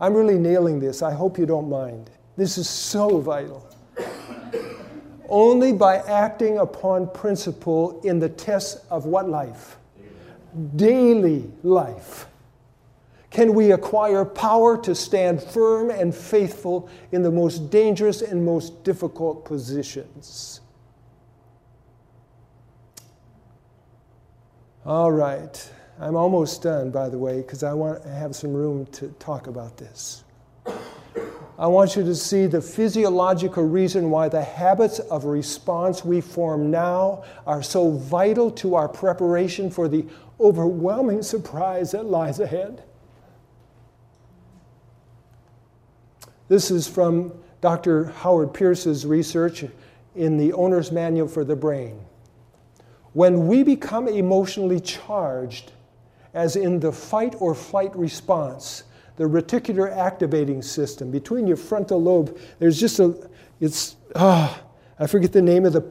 I'm 0.00 0.14
really 0.14 0.38
nailing 0.38 0.80
this. 0.80 1.02
I 1.02 1.12
hope 1.12 1.38
you 1.38 1.44
don't 1.46 1.68
mind. 1.68 2.10
This 2.36 2.58
is 2.58 2.68
so 2.68 3.18
vital. 3.18 3.68
Only 5.28 5.72
by 5.72 5.96
acting 5.96 6.58
upon 6.58 7.10
principle 7.10 8.00
in 8.02 8.18
the 8.18 8.28
test 8.28 8.84
of 8.90 9.06
what 9.06 9.28
life? 9.28 9.76
Daily 10.76 11.50
life. 11.62 12.26
Can 13.30 13.52
we 13.52 13.72
acquire 13.72 14.24
power 14.24 14.80
to 14.82 14.94
stand 14.94 15.42
firm 15.42 15.90
and 15.90 16.14
faithful 16.14 16.88
in 17.10 17.22
the 17.22 17.30
most 17.30 17.70
dangerous 17.70 18.22
and 18.22 18.44
most 18.44 18.84
difficult 18.84 19.44
positions? 19.44 20.60
All 24.86 25.10
right. 25.10 25.70
I'm 26.00 26.16
almost 26.16 26.62
done, 26.62 26.90
by 26.90 27.08
the 27.08 27.18
way, 27.18 27.38
because 27.38 27.62
I 27.62 27.72
want 27.72 28.02
to 28.02 28.08
have 28.08 28.34
some 28.34 28.52
room 28.52 28.86
to 28.86 29.08
talk 29.18 29.46
about 29.46 29.76
this. 29.76 30.24
I 31.56 31.68
want 31.68 31.94
you 31.94 32.02
to 32.02 32.16
see 32.16 32.46
the 32.46 32.60
physiological 32.60 33.62
reason 33.62 34.10
why 34.10 34.28
the 34.28 34.42
habits 34.42 34.98
of 34.98 35.24
response 35.24 36.04
we 36.04 36.20
form 36.20 36.70
now 36.70 37.22
are 37.46 37.62
so 37.62 37.92
vital 37.92 38.50
to 38.52 38.74
our 38.74 38.88
preparation 38.88 39.70
for 39.70 39.86
the 39.86 40.04
overwhelming 40.40 41.22
surprise 41.22 41.92
that 41.92 42.06
lies 42.06 42.40
ahead. 42.40 42.82
This 46.48 46.72
is 46.72 46.88
from 46.88 47.32
Dr. 47.60 48.06
Howard 48.06 48.52
Pierce's 48.52 49.06
research 49.06 49.64
in 50.16 50.36
the 50.36 50.52
Owner's 50.54 50.90
Manual 50.90 51.28
for 51.28 51.44
the 51.44 51.56
Brain. 51.56 52.04
When 53.12 53.46
we 53.46 53.62
become 53.62 54.08
emotionally 54.08 54.80
charged, 54.80 55.70
as 56.34 56.56
in 56.56 56.80
the 56.80 56.92
fight 56.92 57.34
or 57.38 57.54
flight 57.54 57.94
response, 57.96 58.84
the 59.16 59.24
reticular 59.24 59.96
activating 59.96 60.60
system 60.60 61.10
between 61.10 61.46
your 61.46 61.56
frontal 61.56 62.02
lobe, 62.02 62.36
there's 62.58 62.78
just 62.78 62.98
a, 62.98 63.30
it's, 63.60 63.96
ah, 64.16 64.60
I 64.98 65.06
forget 65.06 65.32
the 65.32 65.42
name 65.42 65.64
of 65.64 65.72
the 65.72 65.84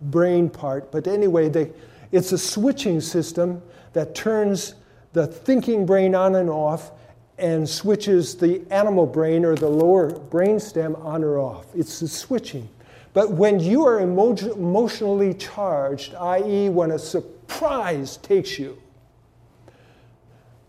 brain 0.00 0.48
part, 0.48 0.90
but 0.90 1.06
anyway, 1.06 1.50
they, 1.50 1.70
it's 2.10 2.32
a 2.32 2.38
switching 2.38 3.00
system 3.00 3.62
that 3.92 4.14
turns 4.14 4.74
the 5.12 5.26
thinking 5.26 5.84
brain 5.84 6.14
on 6.14 6.36
and 6.36 6.48
off 6.48 6.92
and 7.38 7.68
switches 7.68 8.34
the 8.36 8.62
animal 8.70 9.06
brain 9.06 9.44
or 9.44 9.54
the 9.54 9.68
lower 9.68 10.10
brain 10.10 10.60
stem 10.60 10.94
on 10.96 11.24
or 11.24 11.38
off. 11.38 11.66
It's 11.74 12.00
the 12.00 12.08
switching. 12.08 12.68
But 13.12 13.32
when 13.32 13.58
you 13.60 13.86
are 13.86 14.00
emo- 14.00 14.36
emotionally 14.36 15.34
charged, 15.34 16.14
i.e., 16.14 16.68
when 16.68 16.92
a 16.92 16.98
surprise 16.98 18.18
takes 18.18 18.58
you, 18.58 18.80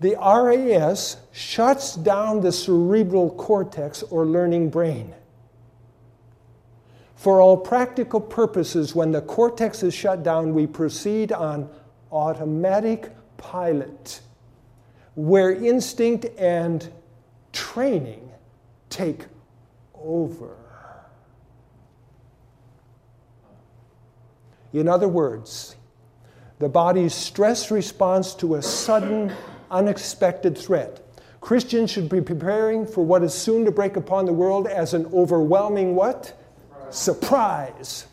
the 0.02 0.16
RAS 0.16 1.18
shuts 1.32 1.96
down 1.96 2.42
the 2.42 2.52
cerebral 2.52 3.30
cortex 3.30 4.02
or 4.02 4.26
learning 4.26 4.72
brain. 4.72 5.14
For 7.16 7.40
all 7.40 7.56
practical 7.56 8.20
purposes, 8.20 8.96
when 8.96 9.12
the 9.12 9.22
cortex 9.22 9.84
is 9.84 9.94
shut 9.94 10.24
down, 10.24 10.56
we 10.56 10.66
proceed 10.66 11.32
on 11.32 11.70
automatic 12.12 13.12
pilot, 13.38 14.22
where 15.14 15.52
instinct 15.52 16.26
and 16.36 16.92
training 17.54 18.28
take 18.90 19.28
over. 19.94 20.58
In 24.74 24.88
other 24.88 25.08
words, 25.08 25.76
the 26.58 26.70
body's 26.70 27.14
stress 27.14 27.70
response 27.70 28.34
to 28.36 28.56
a 28.56 28.64
sudden 28.64 29.32
unexpected 29.72 30.58
threat. 30.58 31.02
Christians 31.40 31.90
should 31.90 32.10
be 32.10 32.22
preparing 32.22 32.86
for 32.86 33.04
what 33.04 33.24
is 33.24 33.34
soon 33.34 33.66
to 33.66 33.72
break 33.72 33.96
upon 33.96 34.26
the 34.26 34.34
world 34.34 34.68
as 34.68 34.94
an 34.94 35.08
overwhelming 35.08 35.96
what? 35.96 36.38
Surprise. 36.92 36.98
Surprise. 36.98 38.08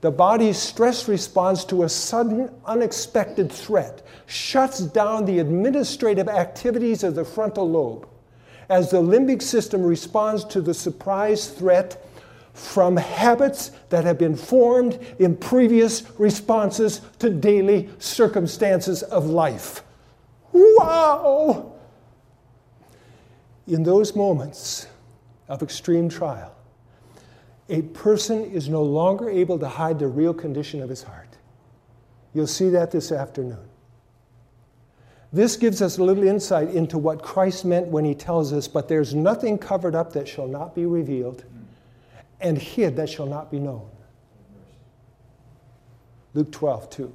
The 0.00 0.10
body's 0.12 0.58
stress 0.58 1.08
response 1.08 1.64
to 1.64 1.82
a 1.82 1.88
sudden, 1.88 2.50
unexpected 2.66 3.50
threat 3.50 4.06
shuts 4.26 4.78
down 4.78 5.24
the 5.24 5.40
administrative 5.40 6.28
activities 6.28 7.02
of 7.02 7.16
the 7.16 7.24
frontal 7.24 7.68
lobe. 7.68 8.06
As 8.68 8.92
the 8.92 9.02
limbic 9.02 9.42
system 9.42 9.82
responds 9.82 10.44
to 10.46 10.60
the 10.60 10.74
surprise 10.74 11.48
threat 11.48 12.04
from 12.52 12.96
habits 12.96 13.72
that 13.88 14.04
have 14.04 14.18
been 14.18 14.36
formed 14.36 15.00
in 15.18 15.36
previous 15.36 16.04
responses 16.16 17.00
to 17.18 17.30
daily 17.30 17.88
circumstances 17.98 19.02
of 19.02 19.26
life. 19.26 19.82
Wow! 20.58 21.72
In 23.66 23.82
those 23.82 24.16
moments 24.16 24.86
of 25.48 25.62
extreme 25.62 26.08
trial, 26.08 26.54
a 27.68 27.82
person 27.82 28.44
is 28.44 28.68
no 28.68 28.82
longer 28.82 29.28
able 29.28 29.58
to 29.58 29.68
hide 29.68 29.98
the 29.98 30.08
real 30.08 30.32
condition 30.32 30.82
of 30.82 30.88
his 30.88 31.02
heart. 31.02 31.36
You'll 32.32 32.46
see 32.46 32.70
that 32.70 32.90
this 32.90 33.12
afternoon. 33.12 33.68
This 35.32 35.56
gives 35.56 35.82
us 35.82 35.98
a 35.98 36.04
little 36.04 36.26
insight 36.26 36.70
into 36.70 36.96
what 36.96 37.22
Christ 37.22 37.64
meant 37.66 37.88
when 37.88 38.04
he 38.04 38.14
tells 38.14 38.52
us, 38.52 38.66
But 38.66 38.88
there's 38.88 39.14
nothing 39.14 39.58
covered 39.58 39.94
up 39.94 40.12
that 40.14 40.26
shall 40.26 40.48
not 40.48 40.74
be 40.74 40.86
revealed, 40.86 41.44
and 42.40 42.56
hid 42.56 42.96
that 42.96 43.10
shall 43.10 43.26
not 43.26 43.50
be 43.50 43.58
known. 43.58 43.88
Luke 46.32 46.50
12, 46.52 46.88
2. 46.88 47.12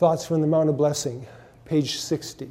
Thoughts 0.00 0.24
from 0.24 0.40
the 0.40 0.46
Mount 0.46 0.70
of 0.70 0.78
Blessing, 0.78 1.26
page 1.66 1.98
60. 1.98 2.48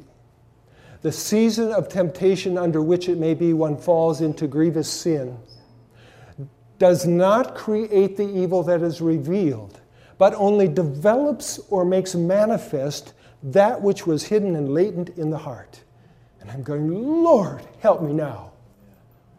The 1.02 1.10
season 1.10 1.72
of 1.72 1.88
temptation 1.88 2.56
under 2.56 2.80
which 2.80 3.08
it 3.08 3.18
may 3.18 3.34
be 3.34 3.52
one 3.54 3.76
falls 3.76 4.20
into 4.20 4.46
grievous 4.46 4.88
sin 4.88 5.36
does 6.78 7.08
not 7.08 7.56
create 7.56 8.16
the 8.16 8.28
evil 8.28 8.62
that 8.62 8.82
is 8.82 9.00
revealed, 9.00 9.80
but 10.16 10.32
only 10.34 10.68
develops 10.68 11.58
or 11.70 11.84
makes 11.84 12.14
manifest 12.14 13.14
that 13.42 13.82
which 13.82 14.06
was 14.06 14.22
hidden 14.22 14.54
and 14.54 14.72
latent 14.72 15.08
in 15.18 15.30
the 15.30 15.38
heart. 15.38 15.82
And 16.40 16.52
I'm 16.52 16.62
going, 16.62 16.88
Lord, 17.24 17.66
help 17.80 18.00
me 18.00 18.12
now. 18.12 18.52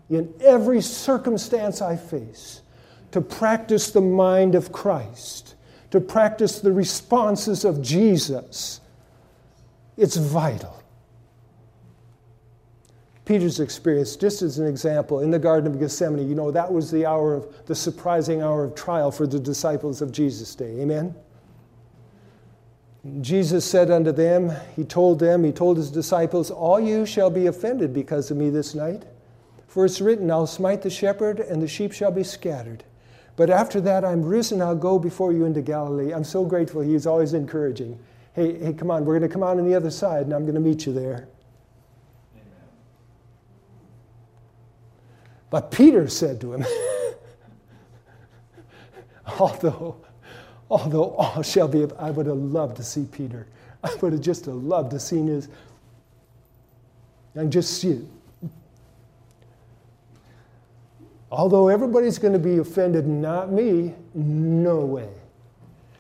In 0.10 0.34
every 0.42 0.82
circumstance 0.82 1.82
I 1.82 1.96
face, 1.96 2.60
to 3.12 3.22
practice 3.22 3.90
the 3.90 4.02
mind 4.02 4.54
of 4.54 4.74
Christ 4.74 5.56
to 5.92 6.00
practice 6.00 6.60
the 6.60 6.72
responses 6.72 7.66
of 7.66 7.82
Jesus. 7.82 8.82
It's 9.98 10.16
vital. 10.16 10.82
Peter's 13.26 13.60
experience, 13.60 14.16
just 14.16 14.42
as 14.42 14.58
an 14.58 14.68
example, 14.68 15.20
in 15.20 15.30
the 15.30 15.40
Garden 15.40 15.72
of 15.72 15.80
Gethsemane, 15.80 16.28
you 16.28 16.36
know, 16.36 16.50
that 16.52 16.72
was 16.72 16.90
the 16.90 17.06
hour 17.06 17.36
of 17.36 17.66
the 17.66 17.76
surprising 17.76 18.42
hour 18.42 18.64
of 18.64 18.76
trial 18.76 19.12
for 19.12 19.28
the 19.28 19.40
disciples 19.40 20.02
of 20.02 20.12
Jesus' 20.12 20.56
day. 20.56 20.80
Amen? 20.82 21.14
Jesus 23.22 23.66
said 23.66 23.90
unto 23.90 24.12
them, 24.12 24.52
He 24.76 24.84
told 24.84 25.20
them, 25.20 25.44
He 25.44 25.52
told 25.52 25.78
His 25.78 25.92
disciples, 25.92 26.52
All 26.52 26.80
you 26.80 27.06
shall 27.06 27.30
be 27.30 27.48
offended 27.48 27.94
because 27.94 28.32
of 28.32 28.38
me 28.38 28.50
this 28.50 28.76
night. 28.76 29.04
For 29.68 29.86
it's 29.86 30.02
written, 30.02 30.30
I'll 30.30 30.48
smite 30.48 30.82
the 30.82 30.90
shepherd, 30.90 31.40
and 31.40 31.62
the 31.62 31.68
sheep 31.68 31.94
shall 31.94 32.12
be 32.12 32.24
scattered. 32.24 32.84
But 33.42 33.50
after 33.50 33.82
that, 33.82 34.06
I'm 34.06 34.22
risen, 34.22 34.62
I'll 34.62 34.76
go 34.76 35.00
before 35.00 35.34
you 35.34 35.46
into 35.46 35.64
Galilee. 35.64 36.14
I'm 36.14 36.24
so 36.24 36.46
grateful. 36.46 36.82
He's 36.82 37.08
always 37.08 37.34
encouraging. 37.34 37.98
Hey, 38.34 38.56
hey, 38.60 38.72
come 38.72 38.92
on, 38.92 39.04
we're 39.04 39.18
going 39.18 39.28
to 39.28 39.34
come 39.34 39.42
out 39.42 39.58
on 39.58 39.68
the 39.68 39.74
other 39.74 39.90
side, 39.90 40.26
and 40.26 40.34
I'm 40.36 40.44
going 40.44 40.54
to 40.54 40.62
meet 40.62 40.86
you 40.86 40.94
there. 40.94 41.28
Amen. 42.36 42.46
But 45.50 45.72
Peter 45.72 46.08
said 46.08 46.40
to 46.42 46.54
him, 46.54 46.66
although, 49.40 49.98
Although 50.70 51.16
all 51.16 51.42
shall 51.42 51.68
be, 51.68 51.88
I 51.98 52.12
would 52.12 52.28
have 52.28 52.38
loved 52.38 52.78
to 52.78 52.84
see 52.84 53.06
Peter. 53.12 53.48
I 53.84 53.92
would 53.96 54.14
have 54.14 54.22
just 54.22 54.46
loved 54.46 54.92
to 54.92 55.00
see 55.00 55.20
his, 55.20 55.50
and 57.34 57.52
just 57.52 57.82
see 57.82 57.94
it. 57.94 58.06
Although 61.32 61.70
everybody's 61.70 62.20
going 62.20 62.34
to 62.34 62.40
be 62.40 62.58
offended, 62.58 63.08
not 63.08 63.52
me, 63.52 63.96
no 64.14 64.80
way. 64.80 65.10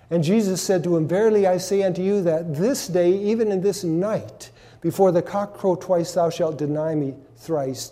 And 0.09 0.21
Jesus 0.21 0.61
said 0.61 0.83
to 0.83 0.97
him, 0.97 1.07
Verily 1.07 1.47
I 1.47 1.57
say 1.57 1.83
unto 1.83 2.01
you 2.01 2.21
that 2.23 2.53
this 2.53 2.87
day, 2.87 3.13
even 3.13 3.49
in 3.49 3.61
this 3.61 3.85
night, 3.85 4.51
before 4.81 5.13
the 5.13 5.21
cock 5.21 5.53
crow 5.53 5.75
twice, 5.75 6.13
thou 6.13 6.29
shalt 6.29 6.57
deny 6.57 6.95
me 6.95 7.15
thrice. 7.37 7.91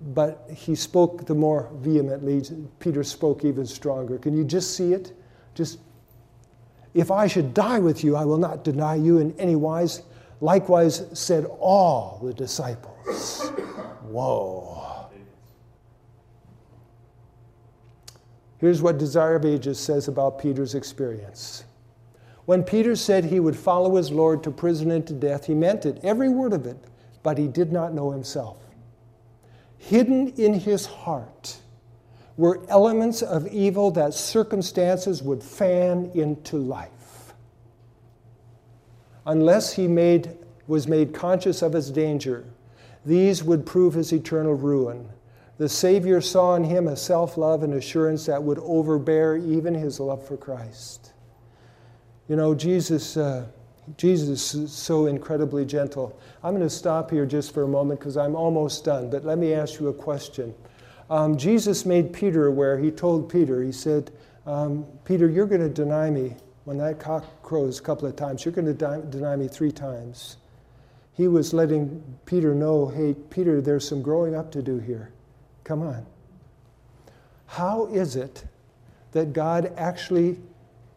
But 0.00 0.48
he 0.54 0.76
spoke 0.76 1.26
the 1.26 1.34
more 1.34 1.70
vehemently. 1.74 2.42
Peter 2.78 3.02
spoke 3.02 3.44
even 3.44 3.66
stronger. 3.66 4.18
Can 4.18 4.36
you 4.36 4.44
just 4.44 4.76
see 4.76 4.92
it? 4.92 5.12
Just, 5.54 5.80
if 6.94 7.10
I 7.10 7.26
should 7.26 7.52
die 7.52 7.80
with 7.80 8.04
you, 8.04 8.14
I 8.14 8.24
will 8.24 8.38
not 8.38 8.62
deny 8.62 8.94
you 8.94 9.18
in 9.18 9.34
any 9.40 9.56
wise. 9.56 10.02
Likewise 10.40 11.06
said 11.14 11.46
all 11.58 12.20
the 12.22 12.32
disciples. 12.32 13.48
Whoa. 14.02 14.75
Here's 18.58 18.82
what 18.82 18.98
Desire 18.98 19.36
of 19.36 19.44
Ages 19.44 19.78
says 19.78 20.08
about 20.08 20.38
Peter's 20.38 20.74
experience. 20.74 21.64
When 22.46 22.62
Peter 22.62 22.96
said 22.96 23.24
he 23.24 23.40
would 23.40 23.56
follow 23.56 23.96
his 23.96 24.10
Lord 24.10 24.42
to 24.44 24.50
prison 24.50 24.90
and 24.90 25.06
to 25.06 25.12
death, 25.12 25.46
he 25.46 25.54
meant 25.54 25.84
it, 25.84 25.98
every 26.02 26.28
word 26.28 26.52
of 26.52 26.64
it, 26.66 26.78
but 27.22 27.38
he 27.38 27.48
did 27.48 27.72
not 27.72 27.92
know 27.92 28.12
himself. 28.12 28.58
Hidden 29.78 30.28
in 30.36 30.54
his 30.54 30.86
heart 30.86 31.58
were 32.36 32.62
elements 32.68 33.22
of 33.22 33.46
evil 33.48 33.90
that 33.92 34.14
circumstances 34.14 35.22
would 35.22 35.42
fan 35.42 36.10
into 36.14 36.56
life. 36.56 37.34
Unless 39.26 39.72
he 39.72 39.88
made, 39.88 40.36
was 40.66 40.86
made 40.86 41.12
conscious 41.12 41.62
of 41.62 41.72
his 41.72 41.90
danger, 41.90 42.44
these 43.04 43.42
would 43.42 43.66
prove 43.66 43.94
his 43.94 44.12
eternal 44.12 44.54
ruin. 44.54 45.08
The 45.58 45.68
Savior 45.68 46.20
saw 46.20 46.54
in 46.54 46.64
him 46.64 46.86
a 46.86 46.96
self 46.96 47.38
love 47.38 47.62
and 47.62 47.74
assurance 47.74 48.26
that 48.26 48.42
would 48.42 48.58
overbear 48.58 49.36
even 49.36 49.74
his 49.74 49.98
love 49.98 50.26
for 50.26 50.36
Christ. 50.36 51.12
You 52.28 52.36
know, 52.36 52.54
Jesus, 52.54 53.16
uh, 53.16 53.46
Jesus 53.96 54.54
is 54.54 54.72
so 54.72 55.06
incredibly 55.06 55.64
gentle. 55.64 56.18
I'm 56.42 56.54
going 56.54 56.66
to 56.66 56.74
stop 56.74 57.10
here 57.10 57.24
just 57.24 57.54
for 57.54 57.62
a 57.62 57.68
moment 57.68 58.00
because 58.00 58.16
I'm 58.16 58.34
almost 58.34 58.84
done, 58.84 59.08
but 59.08 59.24
let 59.24 59.38
me 59.38 59.54
ask 59.54 59.80
you 59.80 59.88
a 59.88 59.94
question. 59.94 60.54
Um, 61.08 61.38
Jesus 61.38 61.86
made 61.86 62.12
Peter 62.12 62.46
aware, 62.48 62.78
he 62.78 62.90
told 62.90 63.30
Peter, 63.30 63.62
he 63.62 63.70
said, 63.70 64.10
um, 64.44 64.84
Peter, 65.04 65.28
you're 65.28 65.46
going 65.46 65.60
to 65.60 65.68
deny 65.68 66.10
me 66.10 66.34
when 66.64 66.78
that 66.78 66.98
cock 66.98 67.24
crows 67.42 67.78
a 67.78 67.82
couple 67.82 68.08
of 68.08 68.16
times. 68.16 68.44
You're 68.44 68.52
going 68.52 68.66
to 68.66 69.02
deny 69.08 69.36
me 69.36 69.46
three 69.46 69.70
times. 69.70 70.36
He 71.12 71.28
was 71.28 71.54
letting 71.54 72.02
Peter 72.26 72.54
know, 72.54 72.88
hey, 72.88 73.14
Peter, 73.30 73.60
there's 73.60 73.88
some 73.88 74.02
growing 74.02 74.34
up 74.34 74.50
to 74.52 74.62
do 74.62 74.78
here. 74.78 75.12
Come 75.66 75.82
on. 75.82 76.06
How 77.46 77.86
is 77.86 78.14
it 78.14 78.44
that 79.10 79.32
God 79.32 79.72
actually 79.76 80.38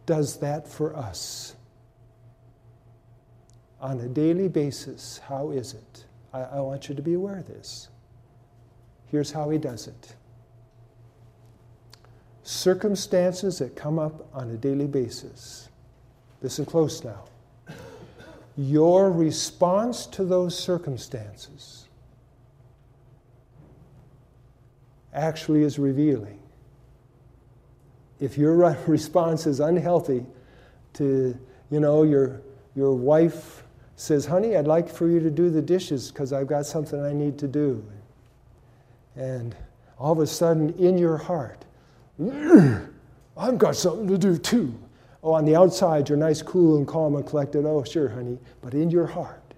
does 0.05 0.37
that 0.41 0.67
for 0.67 0.95
us? 0.95 1.55
On 3.81 3.99
a 3.99 4.07
daily 4.07 4.47
basis, 4.47 5.21
how 5.27 5.49
is 5.49 5.73
it? 5.73 6.05
I, 6.31 6.41
I 6.41 6.59
want 6.59 6.87
you 6.87 6.93
to 6.93 7.01
be 7.01 7.15
aware 7.15 7.39
of 7.39 7.47
this. 7.47 7.89
Here's 9.07 9.31
how 9.31 9.49
He 9.49 9.57
does 9.57 9.87
it 9.87 10.15
circumstances 12.43 13.57
that 13.59 13.75
come 13.75 13.97
up 13.97 14.27
on 14.35 14.51
a 14.51 14.57
daily 14.57 14.87
basis. 14.87 15.69
Listen 16.43 16.65
close 16.65 17.03
now. 17.03 17.23
Your 18.55 19.11
response 19.11 20.05
to 20.07 20.23
those 20.23 20.57
circumstances 20.57 21.78
actually 25.19 25.63
is 25.63 25.77
revealing. 25.77 26.39
If 28.19 28.37
your 28.37 28.55
response 28.87 29.45
is 29.45 29.59
unhealthy 29.59 30.25
to, 30.93 31.37
you 31.69 31.79
know, 31.79 32.03
your, 32.03 32.41
your 32.75 32.93
wife 32.93 33.63
says, 33.95 34.25
honey, 34.25 34.55
I'd 34.55 34.67
like 34.67 34.89
for 34.89 35.07
you 35.07 35.19
to 35.19 35.29
do 35.29 35.49
the 35.49 35.61
dishes 35.61 36.11
because 36.11 36.33
I've 36.33 36.47
got 36.47 36.65
something 36.65 37.03
I 37.03 37.13
need 37.13 37.37
to 37.39 37.47
do. 37.47 37.83
And 39.15 39.55
all 39.97 40.13
of 40.13 40.19
a 40.19 40.27
sudden, 40.27 40.73
in 40.75 40.97
your 40.97 41.17
heart, 41.17 41.65
I've 43.37 43.57
got 43.57 43.75
something 43.75 44.07
to 44.07 44.17
do 44.17 44.37
too. 44.37 44.77
Oh, 45.21 45.33
on 45.33 45.43
the 45.43 45.55
outside, 45.55 46.07
you're 46.07 46.17
nice, 46.17 46.41
cool, 46.41 46.77
and 46.77 46.87
calm 46.87 47.15
and 47.15 47.25
collected. 47.25 47.65
Oh, 47.65 47.83
sure, 47.83 48.07
honey. 48.07 48.37
But 48.61 48.73
in 48.73 48.89
your 48.89 49.05
heart, 49.05 49.53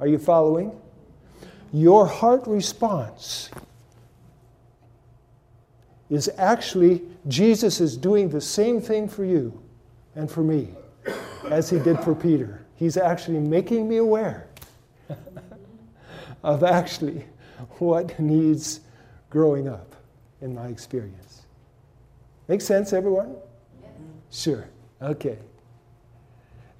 are 0.00 0.08
you 0.08 0.18
following? 0.18 0.72
Your 1.72 2.06
heart 2.06 2.46
response 2.46 3.50
is 6.10 6.28
actually 6.36 7.02
Jesus 7.28 7.80
is 7.80 7.96
doing 7.96 8.28
the 8.28 8.40
same 8.40 8.80
thing 8.80 9.08
for 9.08 9.24
you 9.24 9.58
and 10.16 10.30
for 10.30 10.42
me 10.42 10.68
as 11.48 11.70
he 11.70 11.78
did 11.78 12.00
for 12.00 12.14
Peter. 12.14 12.66
He's 12.74 12.96
actually 12.96 13.38
making 13.38 13.88
me 13.88 13.98
aware 13.98 14.48
of 16.42 16.64
actually 16.64 17.24
what 17.78 18.18
needs 18.18 18.80
growing 19.30 19.68
up 19.68 19.94
in 20.40 20.54
my 20.54 20.66
experience. 20.66 21.42
Make 22.48 22.60
sense, 22.60 22.92
everyone? 22.92 23.36
Yes. 23.80 23.90
Sure. 24.30 24.68
Okay. 25.00 25.38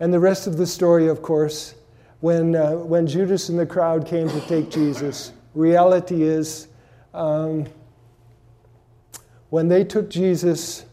And 0.01 0.13
the 0.13 0.19
rest 0.19 0.47
of 0.47 0.57
the 0.57 0.67
story, 0.67 1.09
of 1.09 1.23
course, 1.23 1.75
when, 2.21 2.57
uh, 2.57 2.73
when 2.73 3.07
Judas 3.07 3.51
and 3.51 3.59
the 3.59 3.67
crowd 3.67 4.07
came 4.07 4.29
to 4.29 4.41
take 4.43 4.71
Jesus, 4.71 5.33
reality 5.55 6.23
is 6.23 6.69
um, 7.15 7.67
when 9.51 9.69
they 9.69 9.85
took 9.85 10.09
Jesus, 10.09 10.85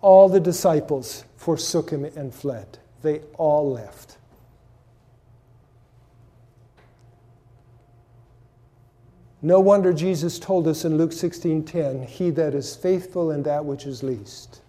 all 0.00 0.28
the 0.28 0.40
disciples 0.40 1.24
forsook 1.36 1.90
him 1.90 2.04
and 2.04 2.32
fled. 2.32 2.78
They 3.02 3.20
all 3.36 3.72
left. 3.72 4.16
No 9.44 9.58
wonder 9.58 9.92
Jesus 9.92 10.38
told 10.38 10.68
us 10.68 10.84
in 10.84 10.96
Luke 10.96 11.12
16:10, 11.12 12.04
"He 12.04 12.30
that 12.30 12.54
is 12.54 12.76
faithful 12.76 13.32
in 13.32 13.42
that 13.42 13.64
which 13.64 13.86
is 13.86 14.04
least 14.04 14.60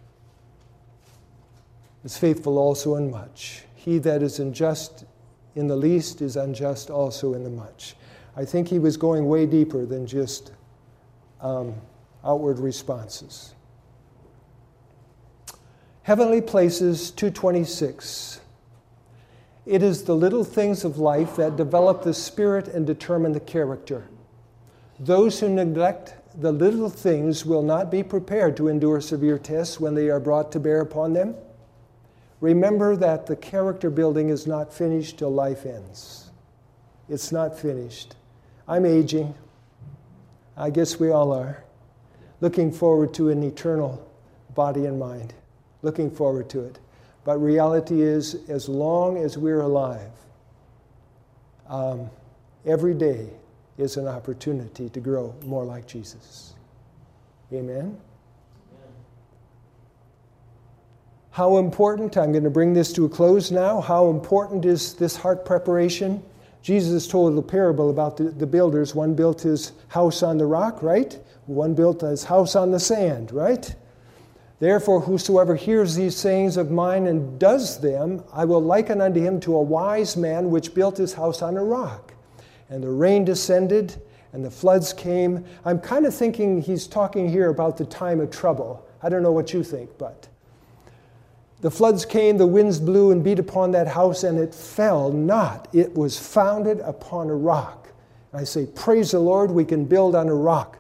is 2.04 2.18
faithful 2.18 2.58
also 2.58 2.96
in 2.96 3.10
much. 3.12 3.66
He 3.76 4.00
that 4.00 4.24
is 4.24 4.40
unjust 4.40 5.06
in 5.56 5.68
the 5.68 5.76
least 5.76 6.22
is 6.22 6.36
unjust 6.36 6.90
also 6.90 7.34
in 7.36 7.44
the 7.44 7.52
much." 7.52 7.96
I 8.36 8.46
think 8.46 8.68
he 8.68 8.80
was 8.80 8.98
going 8.98 9.30
way 9.30 9.46
deeper 9.46 9.86
than 9.86 10.08
just 10.08 10.52
um, 11.40 11.76
outward 12.26 12.60
responses. 12.60 13.54
Heavenly 16.04 16.42
Places 16.42 17.12
226. 17.12 18.42
It 19.66 19.82
is 19.82 20.04
the 20.04 20.16
little 20.16 20.44
things 20.44 20.84
of 20.84 20.98
life 20.98 21.38
that 21.38 21.56
develop 21.56 22.04
the 22.04 22.14
spirit 22.14 22.68
and 22.68 22.86
determine 22.86 23.32
the 23.32 23.40
character. 23.40 24.06
Those 25.00 25.40
who 25.40 25.48
neglect 25.48 26.16
the 26.40 26.52
little 26.52 26.90
things 26.90 27.46
will 27.46 27.62
not 27.62 27.90
be 27.90 28.04
prepared 28.04 28.58
to 28.58 28.68
endure 28.68 29.00
severe 29.00 29.38
tests 29.38 29.80
when 29.80 29.96
they 29.96 30.10
are 30.10 30.20
brought 30.20 30.52
to 30.52 30.60
bear 30.60 30.82
upon 30.82 31.14
them. 31.14 31.36
Remember 32.42 32.98
that 32.98 33.26
the 33.26 33.38
character 33.38 33.90
building 33.90 34.28
is 34.28 34.46
not 34.46 34.74
finished 34.74 35.20
till 35.20 35.30
life 35.30 35.66
ends. 35.66 36.32
It's 37.08 37.32
not 37.32 37.58
finished. 37.58 38.16
I'm 38.68 38.86
aging. 38.86 39.36
I 40.58 40.70
guess 40.70 41.00
we 41.00 41.12
all 41.12 41.32
are 41.32 41.63
looking 42.44 42.74
forward 42.74 43.14
to 43.14 43.30
an 43.30 43.42
eternal 43.42 44.06
body 44.54 44.86
and 44.86 45.00
mind, 45.00 45.34
looking 45.82 46.12
forward 46.12 46.50
to 46.50 46.60
it. 46.60 46.78
But 47.24 47.38
reality 47.38 48.02
is, 48.02 48.36
as 48.50 48.68
long 48.68 49.16
as 49.16 49.38
we're 49.38 49.62
alive, 49.62 50.12
um, 51.70 52.10
every 52.66 52.96
day 52.96 53.30
is 53.78 53.96
an 53.96 54.10
opportunity 54.10 54.90
to 54.90 55.00
grow 55.00 55.34
more 55.46 55.64
like 55.64 55.88
Jesus. 55.88 56.54
Amen? 57.54 57.98
How 61.32 61.60
important, 61.60 62.18
I'm 62.18 62.34
going 62.34 62.44
to 62.44 62.50
bring 62.50 62.74
this 62.74 62.92
to 62.92 63.06
a 63.06 63.10
close 63.10 63.52
now. 63.52 63.80
How 63.80 64.10
important 64.10 64.66
is 64.66 64.96
this 64.96 65.16
heart 65.16 65.46
preparation? 65.46 66.22
Jesus 66.62 67.08
told 67.08 67.38
a 67.38 67.42
parable 67.42 67.90
about 67.90 68.18
the, 68.18 68.26
the 68.26 68.46
builders. 68.46 68.94
One 68.94 69.14
built 69.14 69.42
his 69.44 69.72
house 69.88 70.22
on 70.24 70.38
the 70.38 70.46
rock, 70.46 70.84
right? 70.84 71.18
One 71.46 71.74
built 71.74 72.02
his 72.02 72.24
house 72.26 72.56
on 72.56 72.72
the 72.72 72.80
sand, 72.80 73.32
right? 73.32 73.76
Therefore, 74.60 75.02
whosoever 75.02 75.56
hears 75.56 75.96
these 75.96 76.16
sayings 76.16 76.56
of 76.56 76.72
mine 76.72 77.08
and 77.08 77.38
does 77.38 77.82
them, 77.82 78.24
I 78.32 78.46
will 78.46 78.62
liken 78.62 79.02
unto 79.02 79.20
him 79.20 79.40
to 79.42 79.56
a 79.56 79.62
wise 79.62 80.16
man 80.16 80.52
which 80.52 80.74
built 80.74 80.98
his 80.98 81.14
house 81.14 81.42
on 81.42 81.58
a 81.58 81.64
rock. 81.64 82.14
And 82.70 82.82
the 82.82 82.90
rain 82.90 83.26
descended, 83.26 84.02
and 84.32 84.44
the 84.44 84.50
floods 84.52 84.94
came. 84.94 85.44
I'm 85.66 85.80
kind 85.80 86.06
of 86.06 86.16
thinking 86.16 86.62
he's 86.62 86.88
talking 86.88 87.30
here 87.30 87.50
about 87.50 87.78
the 87.78 87.86
time 87.86 88.22
of 88.22 88.32
trouble. 88.32 88.88
I 89.02 89.10
don't 89.10 89.22
know 89.22 89.34
what 89.34 89.54
you 89.54 89.64
think, 89.64 89.90
but 89.98 90.30
The 91.62 91.72
floods 91.72 92.06
came, 92.06 92.38
the 92.38 92.48
winds 92.48 92.80
blew 92.80 93.12
and 93.12 93.24
beat 93.24 93.40
upon 93.40 93.72
that 93.72 93.88
house, 93.88 94.24
and 94.24 94.38
it 94.38 94.54
fell 94.54 95.12
not. 95.12 95.70
It 95.74 95.96
was 95.96 96.18
founded 96.20 96.80
upon 96.82 97.30
a 97.30 97.36
rock. 97.36 97.88
I 98.34 98.44
say, 98.44 98.66
Praise 98.66 99.12
the 99.12 99.20
Lord, 99.20 99.52
we 99.52 99.64
can 99.64 99.86
build 99.86 100.14
on 100.16 100.28
a 100.28 100.36
rock. 100.36 100.78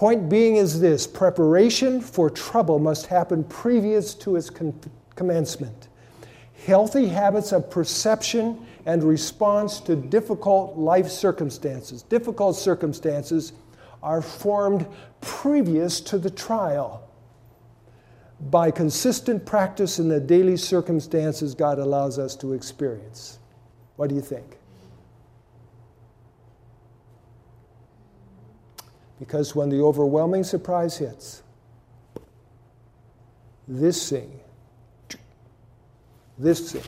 Point 0.00 0.30
being 0.30 0.56
is 0.56 0.80
this 0.80 1.06
preparation 1.06 2.00
for 2.00 2.30
trouble 2.30 2.78
must 2.78 3.04
happen 3.04 3.44
previous 3.44 4.14
to 4.14 4.36
its 4.36 4.48
com- 4.48 4.72
commencement. 5.14 5.88
Healthy 6.64 7.08
habits 7.08 7.52
of 7.52 7.68
perception 7.68 8.66
and 8.86 9.04
response 9.04 9.78
to 9.80 9.96
difficult 9.96 10.78
life 10.78 11.10
circumstances. 11.10 12.02
Difficult 12.02 12.56
circumstances 12.56 13.52
are 14.02 14.22
formed 14.22 14.86
previous 15.20 16.00
to 16.00 16.16
the 16.16 16.30
trial. 16.30 17.06
By 18.48 18.70
consistent 18.70 19.44
practice 19.44 19.98
in 19.98 20.08
the 20.08 20.18
daily 20.18 20.56
circumstances 20.56 21.54
God 21.54 21.78
allows 21.78 22.18
us 22.18 22.34
to 22.36 22.54
experience. 22.54 23.38
What 23.96 24.08
do 24.08 24.14
you 24.14 24.22
think? 24.22 24.59
Because 29.20 29.54
when 29.54 29.68
the 29.68 29.80
overwhelming 29.80 30.42
surprise 30.42 30.96
hits, 30.96 31.42
this 33.68 34.08
thing, 34.08 34.40
this 36.38 36.72
thing, 36.72 36.82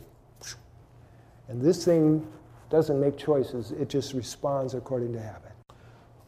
and 1.49 1.61
this 1.61 1.85
thing 1.85 2.27
doesn't 2.71 2.99
make 2.99 3.19
choices, 3.19 3.71
it 3.73 3.91
just 3.91 4.15
responds 4.15 4.73
according 4.73 5.13
to 5.13 5.21
habit. 5.21 5.53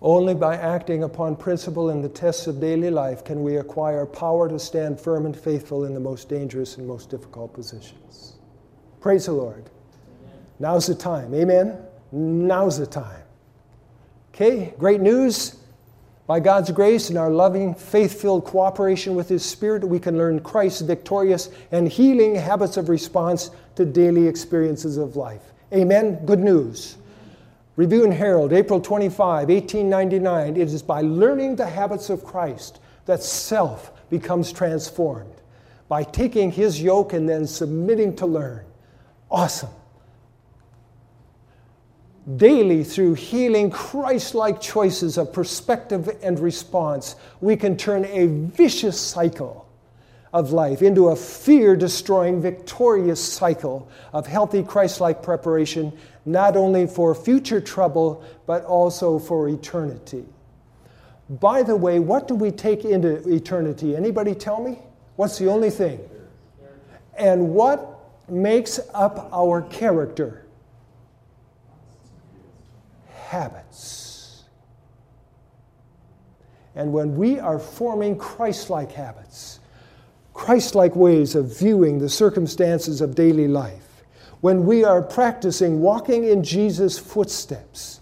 Only 0.03 0.35
by 0.35 0.57
acting 0.57 1.05
upon 1.05 1.37
principle 1.37 1.89
in 1.89 2.03
the 2.03 2.11
tests 2.11 2.47
of 2.47 2.61
daily 2.61 2.91
life 2.91 3.25
can 3.25 3.43
we 3.43 3.57
acquire 3.57 4.05
power 4.05 4.51
to 4.51 4.59
stand 4.59 5.01
firm 5.01 5.25
and 5.25 5.35
faithful 5.35 5.87
in 5.87 5.95
the 5.95 6.01
most 6.01 6.29
dangerous 6.29 6.77
and 6.77 6.87
most 6.87 7.09
difficult 7.09 7.55
positions. 7.55 8.35
Praise 9.01 9.25
the 9.25 9.33
Lord. 9.33 9.71
Now's 10.59 10.87
the 10.87 10.95
time. 10.95 11.35
Amen? 11.35 11.79
Now's 12.13 12.79
the 12.79 12.87
time. 12.87 13.23
Okay, 14.35 14.75
great 14.79 15.01
news. 15.01 15.64
By 16.27 16.41
God's 16.41 16.71
grace 16.71 17.11
and 17.11 17.19
our 17.19 17.31
loving, 17.31 17.75
faith 17.75 18.21
filled 18.21 18.47
cooperation 18.47 19.15
with 19.15 19.29
His 19.29 19.45
Spirit, 19.45 19.85
we 19.85 19.99
can 19.99 20.17
learn 20.17 20.41
Christ's 20.41 20.81
victorious 20.81 21.51
and 21.71 21.87
healing 21.87 22.35
habits 22.35 22.79
of 22.79 22.89
response 22.89 23.51
to 23.77 23.85
daily 23.85 24.27
experiences 24.27 24.97
of 24.97 25.17
life. 25.17 25.53
Amen. 25.73 26.25
Good 26.25 26.39
news. 26.39 26.97
Review 27.77 28.05
and 28.05 28.15
Herald, 28.15 28.53
April 28.53 28.81
25, 28.81 29.49
1899. 29.49 30.57
It 30.57 30.69
is 30.69 30.83
by 30.83 31.03
learning 31.03 31.57
the 31.57 31.67
habits 31.67 32.09
of 32.09 32.25
Christ 32.25 32.81
that 33.05 33.23
self 33.23 33.93
becomes 34.09 34.51
transformed. 34.51 35.35
By 35.89 36.05
taking 36.05 36.51
His 36.51 36.81
yoke 36.81 37.13
and 37.13 37.29
then 37.29 37.47
submitting 37.47 38.17
to 38.17 38.27
learn. 38.27 38.65
Awesome 39.31 39.71
daily 42.37 42.85
through 42.85 43.15
healing 43.15 43.71
Christ 43.71 44.35
like 44.35 44.61
choices 44.61 45.19
of 45.19 45.33
perspective 45.33 46.09
and 46.23 46.39
response, 46.39 47.17
we 47.41 47.57
can 47.57 47.77
turn 47.77 48.05
a 48.07 48.27
vicious 48.27 48.99
cycle 48.99 49.69
of 50.33 50.51
life 50.51 50.83
into 50.83 51.09
a 51.09 51.17
fear 51.17 51.77
destroying, 51.77 52.41
victorious 52.41 53.23
cycle 53.23 53.89
of 54.13 54.27
healthy 54.27 54.63
Christ 54.63 55.01
like 55.01 55.23
preparation, 55.23 55.93
not 56.25 56.57
only 56.57 56.87
for 56.87 57.15
future 57.15 57.61
trouble, 57.61 58.25
but 58.47 58.65
also 58.65 59.19
for 59.19 59.49
eternity. 59.49 60.25
By 61.29 61.63
the 61.63 61.77
way, 61.77 62.01
what 62.01 62.27
do 62.27 62.35
we 62.35 62.51
take 62.51 62.85
into 62.85 63.27
eternity? 63.33 63.95
Anybody 63.95 64.35
tell 64.35 64.63
me? 64.63 64.79
What's 65.17 65.39
the 65.39 65.49
only 65.49 65.71
thing? 65.71 66.01
And 67.17 67.51
what 67.51 68.29
makes 68.29 68.81
up 68.93 69.29
our 69.33 69.63
character? 69.63 70.44
Habits. 73.35 74.45
And 76.77 76.93
when 76.93 77.17
we 77.17 77.39
are 77.39 77.59
forming 77.59 78.17
Christ 78.17 78.71
like 78.71 78.93
habits, 78.93 79.61
Christ 80.33 80.75
like 80.75 80.95
ways 80.95 81.35
of 81.35 81.59
viewing 81.59 81.99
the 81.99 82.09
circumstances 82.09 83.01
of 83.01 83.15
daily 83.15 83.49
life, 83.49 84.05
when 84.41 84.65
we 84.65 84.85
are 84.85 85.03
practicing 85.03 85.81
walking 85.81 86.25
in 86.25 86.45
Jesus' 86.45 86.99
footsteps, 86.99 88.01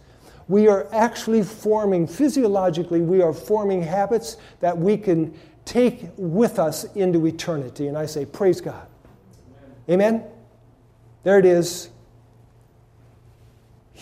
we 0.49 0.69
are 0.69 0.87
actually 0.93 1.43
forming, 1.43 2.07
physiologically, 2.07 3.01
we 3.01 3.23
are 3.23 3.33
forming 3.33 3.83
habits 3.83 4.37
that 4.61 4.77
we 4.77 4.97
can 4.97 5.35
take 5.65 6.09
with 6.17 6.59
us 6.59 6.85
into 6.95 7.27
eternity. 7.27 7.89
And 7.89 7.97
I 7.97 8.07
say, 8.07 8.27
Praise 8.27 8.61
God. 8.61 8.87
Amen? 9.89 10.15
Amen? 10.17 10.25
There 11.23 11.39
it 11.39 11.45
is 11.45 11.92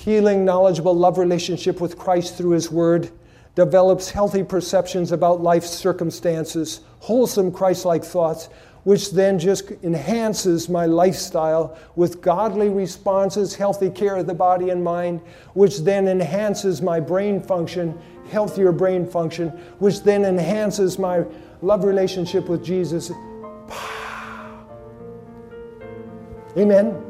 healing, 0.01 0.45
knowledgeable 0.45 0.95
love 0.95 1.19
relationship 1.19 1.81
with 1.81 1.99
Christ 1.99 2.37
through 2.37 2.51
His 2.51 2.71
Word, 2.71 3.11
develops 3.55 4.11
healthy 4.11 4.43
perceptions 4.43 5.13
about 5.13 5.43
life's 5.43 5.69
circumstances, 5.69 6.81
wholesome 7.01 7.53
Christ 7.53 7.85
like 7.85 8.03
thoughts, 8.03 8.49
which 8.85 9.11
then 9.11 9.39
just 9.39 9.71
enhances 9.83 10.71
my 10.71 10.87
lifestyle 10.87 11.77
with 11.97 12.23
godly 12.23 12.71
responses, 12.71 13.55
healthy 13.55 13.91
care 13.91 14.17
of 14.17 14.27
the 14.27 14.33
body 14.35 14.71
and 14.71 14.83
mind, 14.83 15.21
which 15.53 15.81
then 15.81 16.09
enhances 16.09 16.81
my 16.81 16.99
brain 16.99 17.43
function, 17.43 17.99
healthier 18.31 18.73
brain 18.73 19.07
function, 19.07 19.49
which 19.81 20.03
then 20.03 20.25
enhances 20.25 20.99
my 20.99 21.23
love 21.61 21.85
relationship 21.85 22.49
with 22.49 22.65
Jesus. 22.65 23.13
Amen. 26.57 27.10